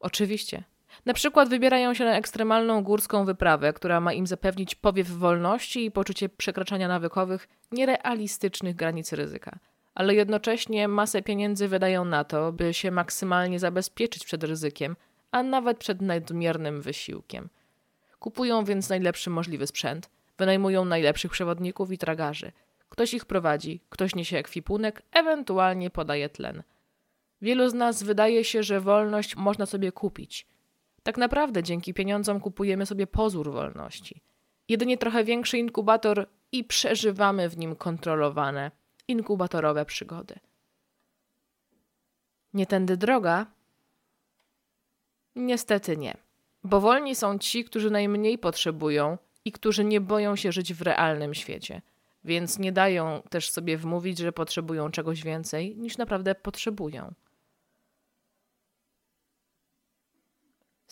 Oczywiście. 0.01 0.65
Na 1.05 1.15
przykład 1.15 1.49
wybierają 1.49 1.95
się 1.95 2.05
na 2.05 2.17
ekstremalną 2.17 2.83
górską 2.83 3.25
wyprawę, 3.25 3.73
która 3.73 4.01
ma 4.01 4.13
im 4.13 4.27
zapewnić 4.27 4.75
powiew 4.75 5.09
wolności 5.09 5.85
i 5.85 5.91
poczucie 5.91 6.29
przekraczania 6.29 6.89
nawykowych 6.89 7.49
nierealistycznych 7.73 8.77
granic 8.77 9.13
ryzyka. 9.13 9.59
Ale 9.95 10.15
jednocześnie 10.15 10.89
masę 10.89 11.23
pieniędzy 11.23 11.69
wydają 11.69 12.05
na 12.05 12.25
to, 12.25 12.53
by 12.53 12.75
się 12.75 12.91
maksymalnie 12.91 13.59
zabezpieczyć 13.59 14.25
przed 14.25 14.45
ryzykiem, 14.45 14.97
a 15.31 15.43
nawet 15.43 15.79
przed 15.79 16.03
nadmiernym 16.03 16.83
wysiłkiem. 16.83 17.49
Kupują 18.19 18.65
więc 18.65 18.89
najlepszy 18.89 19.31
możliwy 19.31 19.67
sprzęt, 19.67 20.11
wynajmują 20.39 20.85
najlepszych 20.85 21.33
przewodników 21.33 21.93
i 21.93 21.99
tragarzy. 21.99 22.53
Ktoś 22.89 23.15
ich 23.15 23.25
prowadzi, 23.25 23.81
ktoś 23.91 24.15
niesie 24.15 24.39
ekwipunek, 24.39 25.03
ewentualnie 25.13 25.91
podaje 25.91 26.29
tlen– 26.29 26.63
Wielu 27.45 27.69
z 27.69 27.75
nas 27.75 28.03
wydaje 28.03 28.45
się, 28.45 28.63
że 28.63 28.81
wolność 28.81 29.37
można 29.37 29.67
sobie 29.67 29.93
kupić. 29.93 30.47
Tak 31.03 31.17
naprawdę 31.17 31.63
dzięki 31.63 31.95
pieniądzom 31.95 32.41
kupujemy 32.41 32.87
sobie 32.87 33.07
pozór 33.07 33.53
wolności. 33.53 34.21
Jedynie 34.69 34.99
trochę 34.99 35.25
większy 35.25 35.59
inkubator 35.59 36.27
i 36.53 36.65
przeżywamy 36.65 37.49
w 37.49 37.59
nim 37.59 37.77
kontrolowane, 37.77 38.71
inkubatorowe 39.09 39.85
przygody. 39.85 40.35
Nie 42.55 42.67
tędy 42.67 42.97
droga? 42.97 43.47
Niestety 45.37 45.97
nie. 45.97 46.17
Bo 46.65 46.81
wolni 46.81 47.15
są 47.15 47.39
ci, 47.39 47.65
którzy 47.65 47.91
najmniej 47.91 48.39
potrzebują 48.39 49.19
i 49.45 49.53
którzy 49.53 49.85
nie 49.85 50.01
boją 50.01 50.37
się 50.37 50.53
żyć 50.53 50.75
w 50.75 50.83
realnym 50.83 51.35
świecie, 51.35 51.83
więc 52.25 52.59
nie 52.59 52.73
dają 52.73 53.23
też 53.31 53.51
sobie 53.51 53.79
wmówić, 53.79 54.19
że 54.19 54.33
potrzebują 54.33 54.91
czegoś 54.91 55.23
więcej 55.23 55.77
niż 55.77 55.99
naprawdę 55.99 56.35
potrzebują. 56.35 57.15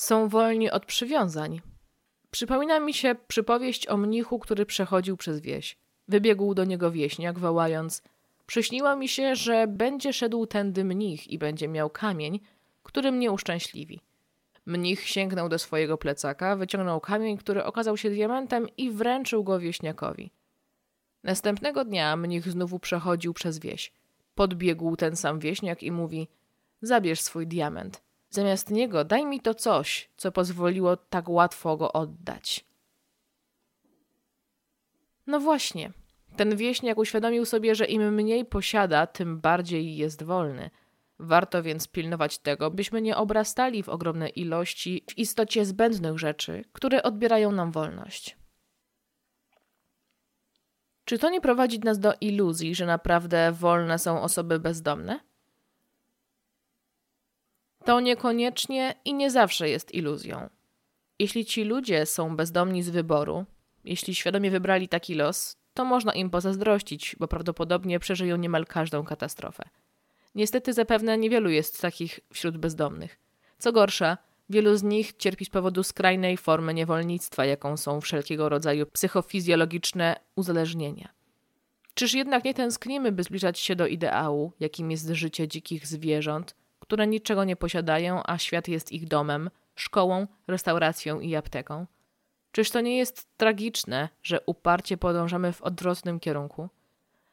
są 0.03 0.29
wolni 0.29 0.71
od 0.71 0.87
przywiązań. 0.87 1.61
Przypomina 2.31 2.81
mi 2.81 2.95
się 2.95 3.15
przypowieść 3.29 3.89
o 3.89 3.97
mnichu, 3.97 4.39
który 4.39 4.67
przechodził 4.67 5.17
przez 5.17 5.41
wieś. 5.41 5.77
Wybiegł 6.09 6.55
do 6.55 6.65
niego 6.65 6.91
wieśniak, 6.91 7.39
wołając: 7.39 8.03
Przyśniło 8.47 8.97
mi 8.97 9.09
się, 9.09 9.37
że 9.37 9.67
będzie 9.67 10.13
szedł 10.13 10.47
tędy 10.47 10.85
mnich 10.85 11.29
i 11.29 11.39
będzie 11.39 11.69
miał 11.69 11.91
kamień, 11.91 12.41
który 12.83 13.13
mnie 13.13 13.33
uszczęśliwi. 13.33 14.01
Mnich 14.67 15.09
sięgnął 15.09 15.49
do 15.49 15.59
swojego 15.59 15.99
plecaka, 15.99 16.57
wyciągnął 16.57 17.01
kamień, 17.01 17.37
który 17.37 17.65
okazał 17.65 17.97
się 17.97 18.11
diamentem 18.11 18.67
i 18.77 18.91
wręczył 18.91 19.45
go 19.45 19.59
wieśniakowi. 19.59 20.31
Następnego 21.23 21.85
dnia 21.85 22.17
mnich 22.17 22.51
znowu 22.51 22.79
przechodził 22.79 23.35
przez 23.35 23.59
wieś. 23.59 23.93
Podbiegł 24.35 24.97
ten 24.97 25.17
sam 25.17 25.39
wieśniak 25.39 25.83
i 25.83 25.93
mówi: 25.93 26.29
Zabierz 26.83 27.21
swój 27.21 27.47
diament. 27.47 28.03
Zamiast 28.31 28.71
niego 28.71 29.05
daj 29.05 29.27
mi 29.27 29.41
to 29.41 29.55
coś, 29.55 30.11
co 30.17 30.33
pozwoliło 30.33 30.97
tak 30.97 31.29
łatwo 31.29 31.77
go 31.77 31.93
oddać. 31.93 32.65
No 35.27 35.41
właśnie. 35.41 35.93
Ten 36.37 36.57
wieśniak 36.57 36.99
uświadomił 36.99 37.45
sobie, 37.45 37.75
że 37.75 37.85
im 37.85 38.15
mniej 38.15 38.45
posiada, 38.45 39.07
tym 39.07 39.41
bardziej 39.41 39.97
jest 39.97 40.23
wolny. 40.23 40.71
Warto 41.19 41.63
więc 41.63 41.89
pilnować 41.89 42.39
tego, 42.39 42.71
byśmy 42.71 43.03
nie 43.03 43.17
obrastali 43.17 43.83
w 43.83 43.89
ogromne 43.89 44.29
ilości 44.29 45.05
w 45.11 45.19
istocie 45.19 45.65
zbędnych 45.65 46.19
rzeczy, 46.19 46.65
które 46.73 47.03
odbierają 47.03 47.53
nam 47.53 47.73
wolność. 47.73 48.37
Czy 51.05 51.19
to 51.19 51.31
nie 51.31 51.41
prowadzi 51.41 51.81
nas 51.81 51.99
do 51.99 52.15
iluzji, 52.21 52.75
że 52.75 52.87
naprawdę 52.87 53.53
wolne 53.53 53.99
są 53.99 54.23
osoby 54.23 54.59
bezdomne? 54.59 55.21
To 57.85 58.01
niekoniecznie 58.01 58.95
i 59.05 59.15
nie 59.15 59.31
zawsze 59.31 59.69
jest 59.69 59.95
iluzją. 59.95 60.51
Jeśli 61.19 61.45
ci 61.45 61.65
ludzie 61.65 62.07
są 62.07 62.37
bezdomni 62.37 62.83
z 62.83 62.91
wyboru, 62.91 63.47
jeśli 63.85 64.15
świadomie 64.15 64.51
wybrali 64.51 64.89
taki 64.89 65.15
los, 65.15 65.57
to 65.75 65.85
można 65.85 66.13
im 66.13 66.31
pozazdrościć, 66.31 67.17
bo 67.21 67.29
prawdopodobnie 67.29 67.99
przeżyją 67.99 68.37
niemal 68.37 68.67
każdą 68.67 69.05
katastrofę. 69.05 69.65
Niestety 70.35 70.73
zapewne 70.73 71.19
niewielu 71.19 71.51
jest 71.51 71.81
takich 71.81 72.21
wśród 72.33 72.59
bezdomnych. 72.59 73.19
Co 73.59 73.73
gorsza, 73.73 74.19
wielu 74.51 74.77
z 74.77 74.83
nich 74.83 75.17
cierpi 75.17 75.45
z 75.45 75.51
powodu 75.51 75.83
skrajnej 75.83 76.37
formy 76.37 76.75
niewolnictwa, 76.75 77.45
jaką 77.45 77.77
są 77.77 78.01
wszelkiego 78.01 78.49
rodzaju 78.49 78.87
psychofizjologiczne 78.87 80.17
uzależnienia. 80.37 81.09
Czyż 81.95 82.15
jednak 82.15 82.45
nie 82.45 82.55
tęsknimy, 82.55 83.13
by 83.13 83.23
zbliżać 83.23 83.59
się 83.59 83.77
do 83.77 83.87
ideału, 83.87 84.53
jakim 84.61 84.91
jest 84.91 85.09
życie 85.09 85.49
dzikich 85.49 85.87
zwierząt, 85.87 86.55
które 86.81 87.07
niczego 87.07 87.45
nie 87.45 87.57
posiadają, 87.57 88.23
a 88.25 88.39
świat 88.39 88.69
jest 88.69 88.93
ich 88.93 89.09
domem, 89.09 89.51
szkołą, 89.75 90.27
restauracją 90.47 91.21
i 91.21 91.35
apteką? 91.35 91.87
Czyż 92.53 92.71
to 92.71 92.81
nie 92.81 92.97
jest 92.97 93.29
tragiczne, 93.37 94.09
że 94.23 94.41
uparcie 94.47 94.97
podążamy 94.97 95.53
w 95.53 95.63
odwrotnym 95.63 96.21
kierunku? 96.21 96.69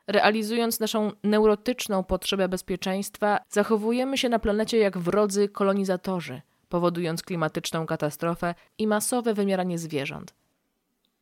Realizując 0.08 0.80
naszą 0.80 1.12
neurotyczną 1.24 2.04
potrzebę 2.04 2.50
bezpieczeństwa, 2.50 3.40
zachowujemy 3.50 4.18
się 4.18 4.30
na 4.30 4.40
planecie 4.40 4.78
jak 4.78 4.98
wrodzy 4.98 5.50
kolonizatorzy, 5.50 6.42
powodując 6.70 7.24
klimatyczną 7.24 7.86
katastrofę 7.86 8.56
i 8.78 8.88
masowe 8.88 9.34
wymieranie 9.34 9.80
zwierząt. 9.80 10.34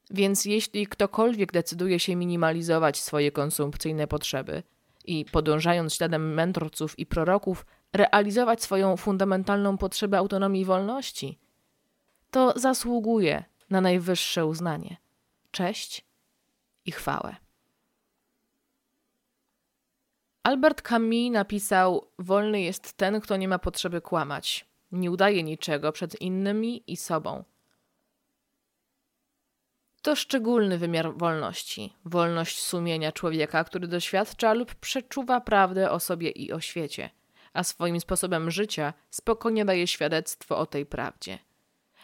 Więc 0.09 0.45
jeśli 0.45 0.87
ktokolwiek 0.87 1.51
decyduje 1.51 1.99
się 1.99 2.15
minimalizować 2.15 2.99
swoje 2.99 3.31
konsumpcyjne 3.31 4.07
potrzeby 4.07 4.63
i 5.05 5.25
podążając 5.31 5.93
śladem 5.93 6.33
mędrców 6.33 6.99
i 6.99 7.05
proroków, 7.05 7.65
realizować 7.93 8.63
swoją 8.63 8.97
fundamentalną 8.97 9.77
potrzebę 9.77 10.17
autonomii 10.17 10.61
i 10.61 10.65
wolności, 10.65 11.39
to 12.31 12.53
zasługuje 12.55 13.43
na 13.69 13.81
najwyższe 13.81 14.45
uznanie, 14.45 14.97
cześć 15.51 16.05
i 16.85 16.91
chwałę. 16.91 17.35
Albert 20.43 20.81
Camus 20.81 21.31
napisał: 21.31 22.11
Wolny 22.19 22.61
jest 22.61 22.93
ten, 22.93 23.21
kto 23.21 23.37
nie 23.37 23.47
ma 23.47 23.59
potrzeby 23.59 24.01
kłamać, 24.01 24.65
nie 24.91 25.11
udaje 25.11 25.43
niczego 25.43 25.91
przed 25.91 26.21
innymi 26.21 26.91
i 26.91 26.97
sobą. 26.97 27.43
To 30.01 30.15
szczególny 30.15 30.77
wymiar 30.77 31.17
wolności, 31.17 31.93
wolność 32.05 32.59
sumienia 32.59 33.11
człowieka, 33.11 33.63
który 33.63 33.87
doświadcza 33.87 34.53
lub 34.53 34.75
przeczuwa 34.75 35.41
prawdę 35.41 35.91
o 35.91 35.99
sobie 35.99 36.29
i 36.29 36.51
o 36.51 36.59
świecie, 36.59 37.09
a 37.53 37.63
swoim 37.63 37.99
sposobem 37.99 38.51
życia 38.51 38.93
spokojnie 39.09 39.65
daje 39.65 39.87
świadectwo 39.87 40.57
o 40.57 40.65
tej 40.65 40.85
prawdzie. 40.85 41.39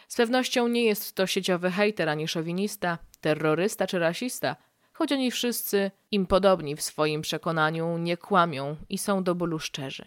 Z 0.08 0.16
pewnością 0.16 0.68
nie 0.68 0.84
jest 0.84 1.14
to 1.14 1.26
sieciowy 1.26 1.70
hejter 1.70 2.08
ani 2.08 2.28
szowinista, 2.28 2.98
terrorysta 3.20 3.86
czy 3.86 3.98
rasista, 3.98 4.56
choć 4.92 5.12
oni 5.12 5.30
wszyscy, 5.30 5.90
im 6.10 6.26
podobni 6.26 6.76
w 6.76 6.82
swoim 6.82 7.22
przekonaniu, 7.22 7.98
nie 7.98 8.16
kłamią 8.16 8.76
i 8.88 8.98
są 8.98 9.24
do 9.24 9.34
bólu 9.34 9.58
szczerzy. 9.58 10.04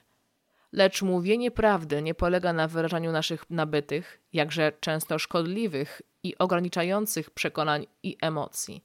Lecz 0.72 1.01
mówienie 1.01 1.51
prawdy 1.51 2.01
nie 2.01 2.16
polega 2.16 2.54
na 2.54 2.68
wyrażaniu 2.68 3.12
naszych 3.12 3.50
nabytych, 3.50 4.22
jakże 4.34 4.72
często 4.80 5.20
szkodliwych 5.20 6.01
i 6.24 6.38
ograniczających 6.38 7.30
przekonań 7.30 7.88
i 8.04 8.18
emocji. 8.22 8.84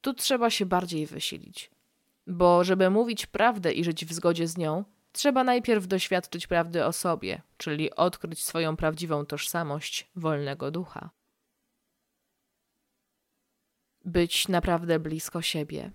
Tu 0.00 0.14
trzeba 0.14 0.50
się 0.50 0.66
bardziej 0.66 1.06
wysilić, 1.06 1.70
bo 2.26 2.64
żeby 2.64 2.90
mówić 2.90 3.26
prawdę 3.26 3.72
i 3.72 3.84
żyć 3.84 4.06
w 4.06 4.12
zgodzie 4.12 4.46
z 4.46 4.56
nią, 4.58 4.84
trzeba 5.12 5.44
najpierw 5.44 5.86
doświadczyć 5.86 6.46
prawdy 6.46 6.84
o 6.84 6.92
sobie, 6.92 7.42
czyli 7.56 7.94
odkryć 7.94 8.44
swoją 8.44 8.76
prawdziwą 8.76 9.26
tożsamość 9.26 10.10
wolnego 10.16 10.70
ducha. 10.70 11.10
Być 14.04 14.48
naprawdę 14.48 14.98
blisko 14.98 15.42
siebie. 15.42 15.90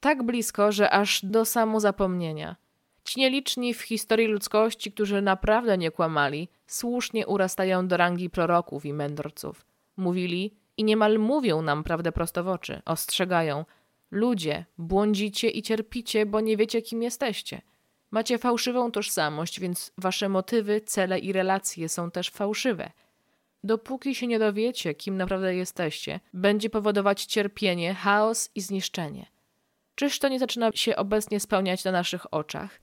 Tak 0.00 0.22
blisko, 0.22 0.72
że 0.72 0.90
aż 0.90 1.24
do 1.24 1.44
samozapomnienia. 1.44 2.56
Ci 3.04 3.20
nieliczni 3.20 3.74
w 3.74 3.82
historii 3.82 4.26
ludzkości, 4.26 4.92
którzy 4.92 5.22
naprawdę 5.22 5.78
nie 5.78 5.90
kłamali, 5.90 6.48
słusznie 6.66 7.26
urastają 7.26 7.88
do 7.88 7.96
rangi 7.96 8.30
proroków 8.30 8.84
i 8.84 8.92
mędrców. 8.92 9.66
Mówili 9.96 10.54
i 10.76 10.84
niemal 10.84 11.18
mówią 11.18 11.62
nam 11.62 11.84
prawdę 11.84 12.12
prosto 12.12 12.44
w 12.44 12.48
oczy, 12.48 12.82
ostrzegają– 12.84 13.64
Ludzie, 14.10 14.64
błądzicie 14.78 15.50
i 15.50 15.62
cierpicie, 15.62 16.26
bo 16.26 16.40
nie 16.40 16.56
wiecie, 16.56 16.82
kim 16.82 17.02
jesteście. 17.02 17.62
Macie 18.10 18.38
fałszywą 18.38 18.90
tożsamość, 18.90 19.60
więc 19.60 19.92
wasze 19.98 20.28
motywy, 20.28 20.80
cele 20.80 21.18
i 21.18 21.32
relacje 21.32 21.88
są 21.88 22.10
też 22.10 22.30
fałszywe. 22.30 22.92
Dopóki 23.64 24.14
się 24.14 24.26
nie 24.26 24.38
dowiecie, 24.38 24.94
kim 24.94 25.16
naprawdę 25.16 25.54
jesteście, 25.54 26.20
będzie 26.34 26.70
powodować 26.70 27.24
cierpienie, 27.24 27.94
chaos 27.94 28.50
i 28.54 28.60
zniszczenie. 28.60 29.26
Czyż 29.94 30.18
to 30.18 30.28
nie 30.28 30.38
zaczyna 30.38 30.70
się 30.74 30.96
obecnie 30.96 31.40
spełniać 31.40 31.84
na 31.84 31.92
naszych 31.92 32.34
oczach? 32.34 32.80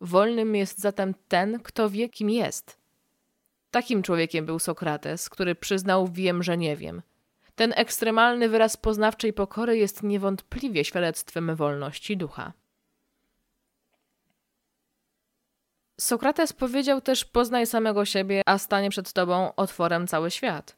Wolnym 0.00 0.54
jest 0.54 0.78
zatem 0.78 1.14
ten, 1.28 1.60
kto 1.60 1.90
wie, 1.90 2.08
kim 2.08 2.30
jest. 2.30 2.78
Takim 3.70 4.02
człowiekiem 4.02 4.46
był 4.46 4.58
Sokrates, 4.58 5.28
który 5.28 5.54
przyznał 5.54 6.08
wiem, 6.08 6.42
że 6.42 6.56
nie 6.56 6.76
wiem– 6.76 7.02
ten 7.54 7.72
ekstremalny 7.76 8.48
wyraz 8.48 8.76
poznawczej 8.76 9.32
pokory 9.32 9.76
jest 9.76 10.02
niewątpliwie 10.02 10.84
świadectwem 10.84 11.56
wolności 11.56 12.16
ducha. 12.16 12.52
Sokrates 16.00 16.52
powiedział 16.52 17.00
też: 17.00 17.24
Poznaj 17.24 17.66
samego 17.66 18.04
siebie, 18.04 18.42
a 18.46 18.58
stanie 18.58 18.90
przed 18.90 19.12
tobą 19.12 19.54
otworem 19.54 20.06
cały 20.06 20.30
świat. 20.30 20.76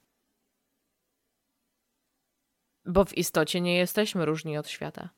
Bo 2.84 3.04
w 3.04 3.18
istocie 3.18 3.60
nie 3.60 3.76
jesteśmy 3.76 4.24
różni 4.24 4.58
od 4.58 4.68
świata. 4.68 5.08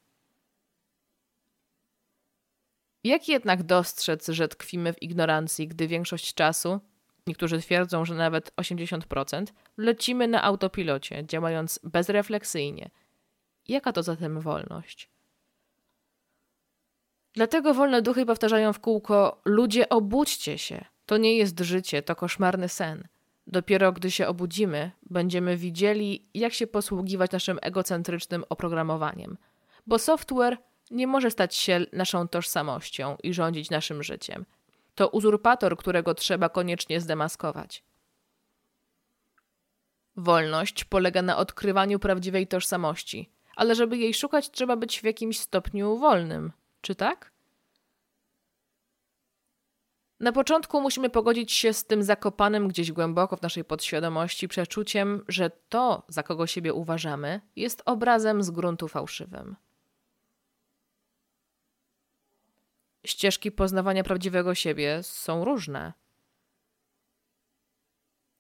Jak 3.04 3.28
jednak 3.28 3.62
dostrzec, 3.62 4.28
że 4.28 4.48
tkwimy 4.48 4.92
w 4.92 5.02
ignorancji, 5.02 5.68
gdy 5.68 5.88
większość 5.88 6.34
czasu 6.34 6.80
niektórzy 7.28 7.60
twierdzą, 7.60 8.04
że 8.04 8.14
nawet 8.14 8.54
80%, 8.56 9.44
lecimy 9.76 10.28
na 10.28 10.42
autopilocie, 10.42 11.24
działając 11.26 11.80
bezrefleksyjnie. 11.84 12.90
Jaka 13.68 13.92
to 13.92 14.02
zatem 14.02 14.40
wolność? 14.40 15.10
Dlatego 17.32 17.74
wolne 17.74 18.02
duchy 18.02 18.26
powtarzają 18.26 18.72
w 18.72 18.80
kółko: 18.80 19.40
Ludzie, 19.44 19.88
obudźcie 19.88 20.58
się. 20.58 20.84
To 21.06 21.16
nie 21.16 21.36
jest 21.36 21.60
życie, 21.60 22.02
to 22.02 22.16
koszmarny 22.16 22.68
sen. 22.68 23.08
Dopiero 23.46 23.92
gdy 23.92 24.10
się 24.10 24.26
obudzimy, 24.26 24.90
będziemy 25.10 25.56
widzieli, 25.56 26.28
jak 26.34 26.52
się 26.52 26.66
posługiwać 26.66 27.30
naszym 27.30 27.58
egocentrycznym 27.62 28.44
oprogramowaniem. 28.48 29.38
Bo 29.86 29.98
software 29.98 30.58
nie 30.90 31.06
może 31.06 31.30
stać 31.30 31.54
się 31.54 31.86
naszą 31.92 32.28
tożsamością 32.28 33.16
i 33.22 33.34
rządzić 33.34 33.70
naszym 33.70 34.02
życiem. 34.02 34.44
To 34.98 35.08
uzurpator, 35.08 35.76
którego 35.76 36.14
trzeba 36.14 36.48
koniecznie 36.48 37.00
zdemaskować. 37.00 37.84
Wolność 40.16 40.84
polega 40.84 41.22
na 41.22 41.36
odkrywaniu 41.36 41.98
prawdziwej 41.98 42.46
tożsamości, 42.46 43.30
ale 43.56 43.74
żeby 43.74 43.96
jej 43.96 44.14
szukać, 44.14 44.50
trzeba 44.50 44.76
być 44.76 45.00
w 45.00 45.04
jakimś 45.04 45.40
stopniu 45.40 45.96
wolnym. 45.98 46.52
Czy 46.80 46.94
tak? 46.94 47.32
Na 50.20 50.32
początku 50.32 50.80
musimy 50.80 51.10
pogodzić 51.10 51.52
się 51.52 51.72
z 51.72 51.84
tym 51.84 52.02
zakopanym 52.02 52.68
gdzieś 52.68 52.92
głęboko 52.92 53.36
w 53.36 53.42
naszej 53.42 53.64
podświadomości 53.64 54.48
przeczuciem, 54.48 55.24
że 55.28 55.50
to, 55.68 56.02
za 56.08 56.22
kogo 56.22 56.46
siebie 56.46 56.74
uważamy, 56.74 57.40
jest 57.56 57.82
obrazem 57.84 58.42
z 58.42 58.50
gruntu 58.50 58.88
fałszywym. 58.88 59.56
Ścieżki 63.04 63.52
poznawania 63.52 64.04
prawdziwego 64.04 64.54
siebie 64.54 65.02
są 65.02 65.44
różne. 65.44 65.92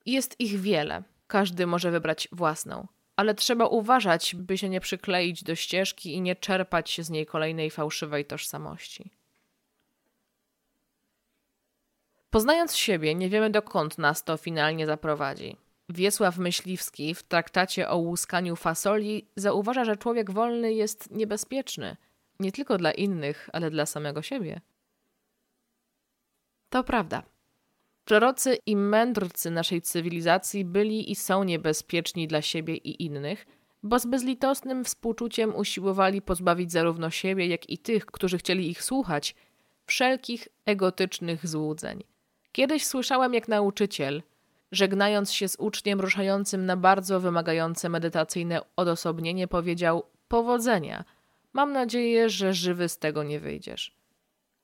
Jest 0.06 0.40
ich 0.40 0.60
wiele, 0.60 1.02
każdy 1.26 1.66
może 1.66 1.90
wybrać 1.90 2.28
własną, 2.32 2.88
ale 3.16 3.34
trzeba 3.34 3.66
uważać, 3.66 4.34
by 4.34 4.58
się 4.58 4.68
nie 4.68 4.80
przykleić 4.80 5.44
do 5.44 5.54
ścieżki 5.54 6.14
i 6.14 6.20
nie 6.20 6.36
czerpać 6.36 7.00
z 7.00 7.10
niej 7.10 7.26
kolejnej 7.26 7.70
fałszywej 7.70 8.24
tożsamości. 8.24 9.10
Poznając 12.30 12.76
siebie, 12.76 13.14
nie 13.14 13.28
wiemy 13.28 13.50
dokąd 13.50 13.98
nas 13.98 14.24
to 14.24 14.36
finalnie 14.36 14.86
zaprowadzi. 14.86 15.56
Wiesław 15.88 16.38
Myśliwski 16.38 17.14
w 17.14 17.22
traktacie 17.22 17.88
o 17.88 17.96
łuskaniu 17.96 18.56
fasoli 18.56 19.28
zauważa, 19.36 19.84
że 19.84 19.96
człowiek 19.96 20.30
wolny 20.30 20.72
jest 20.72 21.10
niebezpieczny– 21.10 21.96
nie 22.40 22.52
tylko 22.52 22.78
dla 22.78 22.92
innych, 22.92 23.50
ale 23.52 23.70
dla 23.70 23.86
samego 23.86 24.22
siebie. 24.22 24.60
To 26.70 26.84
prawda. 26.84 27.22
Prorocy 28.04 28.58
i 28.66 28.76
mędrcy 28.76 29.50
naszej 29.50 29.82
cywilizacji 29.82 30.64
byli 30.64 31.10
i 31.10 31.14
są 31.14 31.44
niebezpieczni 31.44 32.28
dla 32.28 32.42
siebie 32.42 32.76
i 32.76 33.04
innych, 33.04 33.46
bo 33.82 33.98
z 33.98 34.06
bezlitosnym 34.06 34.84
współczuciem 34.84 35.56
usiłowali 35.56 36.22
pozbawić 36.22 36.72
zarówno 36.72 37.10
siebie, 37.10 37.46
jak 37.46 37.70
i 37.70 37.78
tych, 37.78 38.06
którzy 38.06 38.38
chcieli 38.38 38.70
ich 38.70 38.82
słuchać, 38.82 39.34
wszelkich 39.86 40.48
egotycznych 40.66 41.46
złudzeń. 41.46 42.04
Kiedyś 42.52 42.86
słyszałem, 42.86 43.34
jak 43.34 43.48
nauczyciel, 43.48 44.22
żegnając 44.72 45.32
się 45.32 45.48
z 45.48 45.56
uczniem 45.58 46.00
ruszającym 46.00 46.66
na 46.66 46.76
bardzo 46.76 47.20
wymagające 47.20 47.88
medytacyjne 47.88 48.60
odosobnienie, 48.76 49.48
powiedział: 49.48 50.02
Powodzenia. 50.28 51.04
Mam 51.52 51.72
nadzieję, 51.72 52.30
że 52.30 52.54
żywy 52.54 52.88
z 52.88 52.98
tego 52.98 53.22
nie 53.22 53.40
wyjdziesz. 53.40 53.96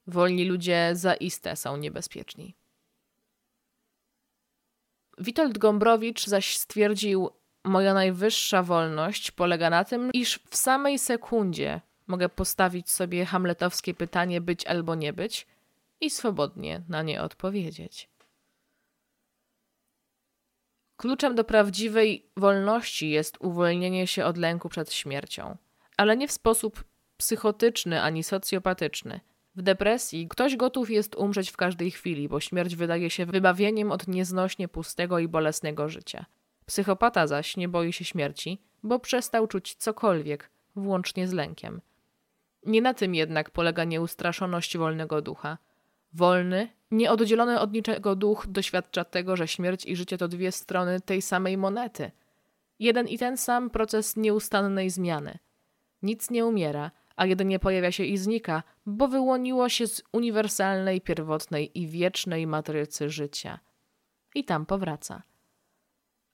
Wolni 0.06 0.44
ludzie 0.44 0.90
zaiste 0.92 1.56
są 1.56 1.76
niebezpieczni. 1.76 2.54
Witold 5.18 5.58
Gombrowicz 5.58 6.26
zaś 6.26 6.56
stwierdził: 6.56 7.30
Moja 7.64 7.94
najwyższa 7.94 8.62
wolność 8.62 9.30
polega 9.30 9.70
na 9.70 9.84
tym, 9.84 10.10
iż 10.12 10.40
w 10.50 10.56
samej 10.56 10.98
sekundzie 10.98 11.80
mogę 12.06 12.28
postawić 12.28 12.90
sobie 12.90 13.24
hamletowskie 13.24 13.94
pytanie 13.94 14.40
być 14.40 14.66
albo 14.66 14.94
nie 14.94 15.12
być 15.12 15.46
i 16.00 16.10
swobodnie 16.10 16.82
na 16.88 17.02
nie 17.02 17.22
odpowiedzieć. 17.22 18.08
Kluczem 20.96 21.34
do 21.34 21.44
prawdziwej 21.44 22.30
wolności 22.36 23.10
jest 23.10 23.36
uwolnienie 23.40 24.06
się 24.06 24.24
od 24.24 24.36
lęku 24.36 24.68
przed 24.68 24.92
śmiercią, 24.92 25.56
ale 25.96 26.16
nie 26.16 26.28
w 26.28 26.32
sposób 26.32 26.84
psychotyczny 27.16 28.02
ani 28.02 28.22
socjopatyczny. 28.22 29.20
W 29.56 29.62
depresji 29.62 30.28
ktoś 30.28 30.56
gotów 30.56 30.90
jest 30.90 31.14
umrzeć 31.14 31.50
w 31.50 31.56
każdej 31.56 31.90
chwili, 31.90 32.28
bo 32.28 32.40
śmierć 32.40 32.76
wydaje 32.76 33.10
się 33.10 33.26
wybawieniem 33.26 33.92
od 33.92 34.08
nieznośnie 34.08 34.68
pustego 34.68 35.18
i 35.18 35.28
bolesnego 35.28 35.88
życia. 35.88 36.26
Psychopata 36.66 37.26
zaś 37.26 37.56
nie 37.56 37.68
boi 37.68 37.92
się 37.92 38.04
śmierci, 38.04 38.62
bo 38.82 38.98
przestał 38.98 39.46
czuć 39.46 39.74
cokolwiek, 39.74 40.50
włącznie 40.76 41.28
z 41.28 41.32
lękiem. 41.32 41.80
Nie 42.66 42.82
na 42.82 42.94
tym 42.94 43.14
jednak 43.14 43.50
polega 43.50 43.84
nieustraszoność 43.84 44.76
wolnego 44.76 45.22
ducha. 45.22 45.58
Wolny, 46.12 46.68
nieoddzielony 46.90 47.60
od 47.60 47.72
niczego 47.72 48.16
duch 48.16 48.46
doświadcza 48.48 49.04
tego, 49.04 49.36
że 49.36 49.48
śmierć 49.48 49.86
i 49.86 49.96
życie 49.96 50.18
to 50.18 50.28
dwie 50.28 50.52
strony 50.52 51.00
tej 51.00 51.22
samej 51.22 51.56
monety. 51.56 52.10
Jeden 52.78 53.08
i 53.08 53.18
ten 53.18 53.36
sam 53.36 53.70
proces 53.70 54.16
nieustannej 54.16 54.90
zmiany. 54.90 55.38
Nic 56.04 56.30
nie 56.30 56.46
umiera, 56.46 56.90
a 57.16 57.26
jedynie 57.26 57.58
pojawia 57.58 57.92
się 57.92 58.04
i 58.04 58.18
znika, 58.18 58.62
bo 58.86 59.08
wyłoniło 59.08 59.68
się 59.68 59.86
z 59.86 60.02
uniwersalnej, 60.12 61.00
pierwotnej 61.00 61.78
i 61.78 61.88
wiecznej 61.88 62.46
matrycy 62.46 63.10
życia. 63.10 63.58
I 64.34 64.44
tam 64.44 64.66
powraca. 64.66 65.22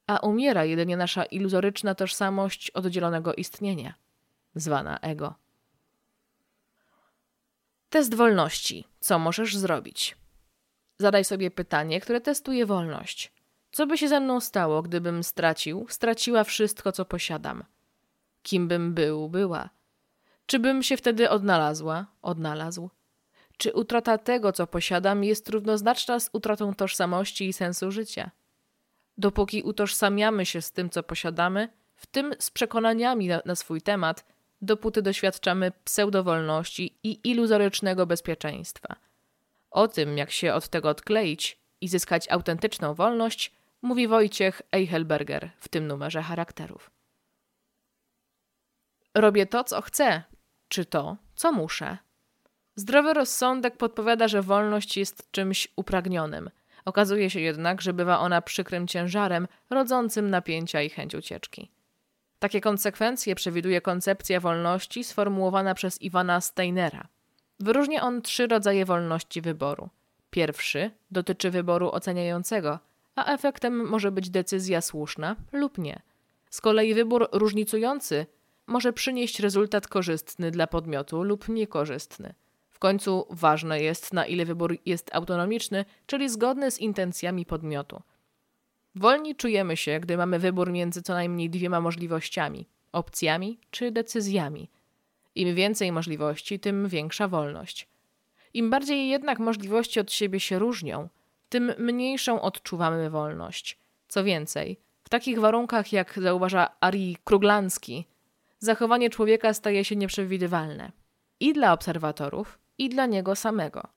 A 0.07 0.19
umiera 0.19 0.65
jedynie 0.65 0.97
nasza 0.97 1.25
iluzoryczna 1.25 1.95
tożsamość 1.95 2.71
oddzielonego 2.71 3.35
istnienia, 3.35 3.95
zwana 4.55 4.99
ego. 4.99 5.35
Test 7.91 8.15
wolności. 8.15 8.85
Co 9.01 9.19
możesz 9.19 9.57
zrobić? 9.57 10.17
Zadaj 10.99 11.25
sobie 11.25 11.51
pytanie, 11.51 12.01
które 12.01 12.21
testuje 12.21 12.67
wolność. 12.67 13.33
Co 13.73 13.87
by 13.87 13.99
się 13.99 14.09
ze 14.09 14.21
mną 14.21 14.41
stało, 14.41 14.83
gdybym 14.83 15.23
stracił, 15.23 15.87
straciła 15.89 16.45
wszystko, 16.45 16.93
co 16.93 17.05
posiadam? 17.05 17.65
Kim 18.43 18.69
bym 18.69 18.95
był, 18.95 19.29
była? 19.29 19.71
Czy 20.47 20.59
bym 20.59 20.83
się 20.83 20.97
wtedy 20.97 21.31
odnalazła, 21.31 22.07
odnalazł? 22.23 22.91
Czy 23.57 23.73
utrata 23.73 24.19
tego, 24.19 24.53
co 24.53 24.67
posiadam, 24.67 25.25
jest 25.25 25.49
równoznaczna 25.49 26.21
z 26.21 26.31
utratą 26.33 26.75
tożsamości 26.75 27.49
i 27.49 27.53
sensu 27.53 27.91
życia? 27.91 28.31
Dopóki 29.19 29.63
utożsamiamy 29.63 30.47
się 30.47 30.63
z 30.63 30.73
tym, 30.73 30.91
co 30.91 31.03
posiadamy, 31.03 31.69
w 31.97 32.07
tym 32.07 32.35
z 32.39 32.51
przekonaniami 32.51 33.29
na, 33.29 33.43
na 33.45 33.55
swój 33.55 33.83
temat, 33.83 34.25
dopóty 34.63 35.03
doświadczamy 35.03 35.73
pseudowolności 35.85 36.99
i 37.03 37.21
iluzorycznego 37.25 38.07
bezpieczeństwa. 38.07 38.97
O 39.71 39.89
tym, 39.89 40.19
jak 40.19 40.31
się 40.31 40.55
od 40.55 40.69
tego 40.69 40.89
odkleić 40.89 41.59
i 41.81 41.89
zyskać 41.89 42.31
autentyczną 42.31 42.95
wolność, 42.95 43.53
mówi 43.83 44.09
Wojciech 44.09 44.63
Eichelberger 44.73 45.51
w 45.59 45.69
tym 45.69 45.87
numerze 45.87 46.23
charakterów. 46.23 46.91
Robię 49.15 49.47
to, 49.47 49.65
co 49.65 49.83
chcę, 49.83 50.23
czy 50.69 50.85
to, 50.85 51.17
co 51.35 51.53
muszę. 51.53 51.99
Zdrowy 52.77 53.15
rozsądek 53.15 53.77
podpowiada, 53.77 54.29
że 54.29 54.43
wolność 54.43 54.97
jest 54.97 55.31
czymś 55.31 55.69
upragnionym. 55.77 56.51
Okazuje 56.85 57.31
się 57.31 57.41
jednak, 57.41 57.83
że 57.83 57.93
bywa 57.93 58.19
ona 58.19 58.43
przykrym 58.43 58.87
ciężarem, 58.87 59.49
rodzącym 59.71 60.31
napięcia 60.31 60.83
i 60.83 60.91
chęć 60.91 61.15
ucieczki. 61.15 61.71
Takie 62.39 62.61
konsekwencje 62.61 63.35
przewiduje 63.35 63.81
koncepcja 63.81 64.41
wolności 64.41 65.05
sformułowana 65.05 65.75
przez 65.75 66.03
Iwana 66.03 66.41
Steinera. 66.41 67.09
Wyróżnia 67.61 68.03
on 68.03 68.23
trzy 68.23 68.47
rodzaje 68.47 68.85
wolności 68.85 69.41
wyboru. 69.41 69.89
Pierwszy 70.31 70.91
dotyczy 71.11 71.51
wyboru 71.51 71.91
oceniającego, 71.91 72.79
a 73.17 73.33
efektem 73.35 73.89
może 73.89 74.13
być 74.13 74.31
decyzja 74.31 74.81
słuszna 74.81 75.37
lub 75.53 75.79
nie. 75.79 76.03
Z 76.51 76.61
kolei 76.61 76.95
wybór 76.95 77.29
różnicujący 77.33 78.27
może 78.71 78.93
przynieść 78.93 79.41
rezultat 79.41 79.89
korzystny 79.89 80.51
dla 80.51 80.67
podmiotu 80.67 81.23
lub 81.23 81.49
niekorzystny. 81.49 82.35
W 82.71 82.79
końcu 82.79 83.27
ważne 83.31 83.81
jest, 83.81 84.13
na 84.13 84.27
ile 84.27 84.45
wybór 84.45 84.77
jest 84.87 85.15
autonomiczny, 85.15 85.85
czyli 86.07 86.29
zgodny 86.29 86.71
z 86.71 86.79
intencjami 86.79 87.47
podmiotu. 87.47 88.03
Wolni 88.95 89.37
czujemy 89.37 89.77
się, 89.77 90.01
gdy 90.01 90.17
mamy 90.17 90.39
wybór 90.39 90.71
między 90.71 91.03
co 91.03 91.15
najmniej 91.15 91.51
dwiema 91.51 91.81
możliwościami 91.81 92.69
opcjami 92.93 93.59
czy 93.71 93.91
decyzjami. 93.91 94.71
Im 95.35 95.55
więcej 95.55 95.93
możliwości, 95.93 96.61
tym 96.61 96.89
większa 96.89 97.29
wolność. 97.29 97.89
Im 98.55 98.71
bardziej 98.71 99.09
jednak 99.09 99.39
możliwości 99.39 100.01
od 100.01 100.13
siebie 100.13 100.41
się 100.41 100.59
różnią, 100.59 101.09
tym 101.49 101.73
mniejszą 101.79 102.41
odczuwamy 102.41 103.11
wolność. 103.11 103.79
Co 104.09 104.25
więcej, 104.25 104.81
w 105.05 105.09
takich 105.09 105.41
warunkach, 105.41 105.93
jak 105.93 106.19
zauważa 106.23 106.69
Ari 106.81 107.17
Kruglanski, 107.25 108.07
zachowanie 108.61 109.11
człowieka 109.11 109.55
staje 109.55 109.85
się 109.85 109.97
nieprzewidywalne 109.97 110.93
i 111.41 111.53
dla 111.53 111.73
obserwatorów, 111.73 112.59
i 112.79 112.89
dla 112.89 113.07
niego 113.07 113.37
samego. 113.37 113.89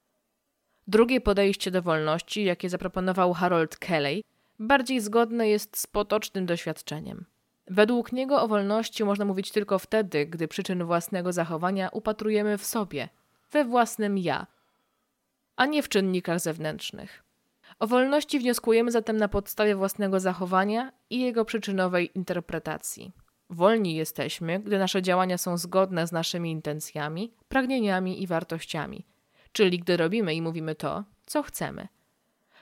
Drugie 0.86 1.20
podejście 1.20 1.70
do 1.70 1.82
wolności, 1.82 2.44
jakie 2.44 2.68
zaproponował 2.68 3.32
Harold 3.32 3.76
Kelly, 3.76 4.20
bardziej 4.58 5.00
zgodne 5.00 5.48
jest 5.48 5.76
z 5.76 5.86
potocznym 5.86 6.46
doświadczeniem. 6.46 7.24
Według 7.66 8.12
niego 8.12 8.42
o 8.42 8.48
wolności 8.48 9.04
można 9.04 9.24
mówić 9.24 9.52
tylko 9.52 9.78
wtedy, 9.78 10.26
gdy 10.26 10.48
przyczyn 10.48 10.84
własnego 10.84 11.32
zachowania 11.32 11.88
upatrujemy 11.88 12.58
w 12.58 12.64
sobie, 12.64 13.08
we 13.50 13.64
własnym 13.64 14.18
ja, 14.18 14.46
a 15.56 15.66
nie 15.66 15.82
w 15.82 15.88
czynnikach 15.88 16.40
zewnętrznych. 16.40 17.24
O 17.78 17.86
wolności 17.86 18.38
wnioskujemy 18.38 18.90
zatem 18.90 19.16
na 19.16 19.28
podstawie 19.28 19.76
własnego 19.76 20.20
zachowania 20.20 20.92
i 21.10 21.20
jego 21.20 21.44
przyczynowej 21.44 22.10
interpretacji. 22.14 23.12
Wolni 23.54 23.94
jesteśmy, 23.94 24.60
gdy 24.60 24.78
nasze 24.78 25.02
działania 25.02 25.38
są 25.38 25.56
zgodne 25.56 26.06
z 26.06 26.12
naszymi 26.12 26.50
intencjami, 26.50 27.32
pragnieniami 27.48 28.22
i 28.22 28.26
wartościami, 28.26 29.06
czyli 29.52 29.78
gdy 29.78 29.96
robimy 29.96 30.34
i 30.34 30.42
mówimy 30.42 30.74
to, 30.74 31.04
co 31.26 31.42
chcemy. 31.42 31.88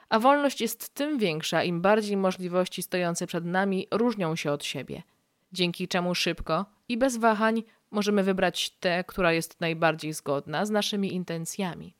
A 0.09 0.19
wolność 0.19 0.61
jest 0.61 0.95
tym 0.95 1.19
większa, 1.19 1.65
im 1.65 1.81
bardziej 1.81 2.17
możliwości 2.17 2.83
stojące 2.83 3.27
przed 3.27 3.45
nami 3.45 3.87
różnią 3.91 4.37
się 4.37 4.53
od 4.53 4.65
siebie, 4.65 5.03
dzięki 5.53 5.89
czemu 5.89 6.15
szybko 6.15 6.67
i 6.89 6.99
bez 6.99 7.17
wahań 7.17 7.63
możemy 7.91 8.23
wybrać 8.23 8.71
tę, 8.71 9.05
która 9.05 9.33
jest 9.33 9.61
najbardziej 9.61 10.13
zgodna 10.13 10.67
z 10.67 10.71
naszymi 10.71 11.15
intencjami. 11.15 11.95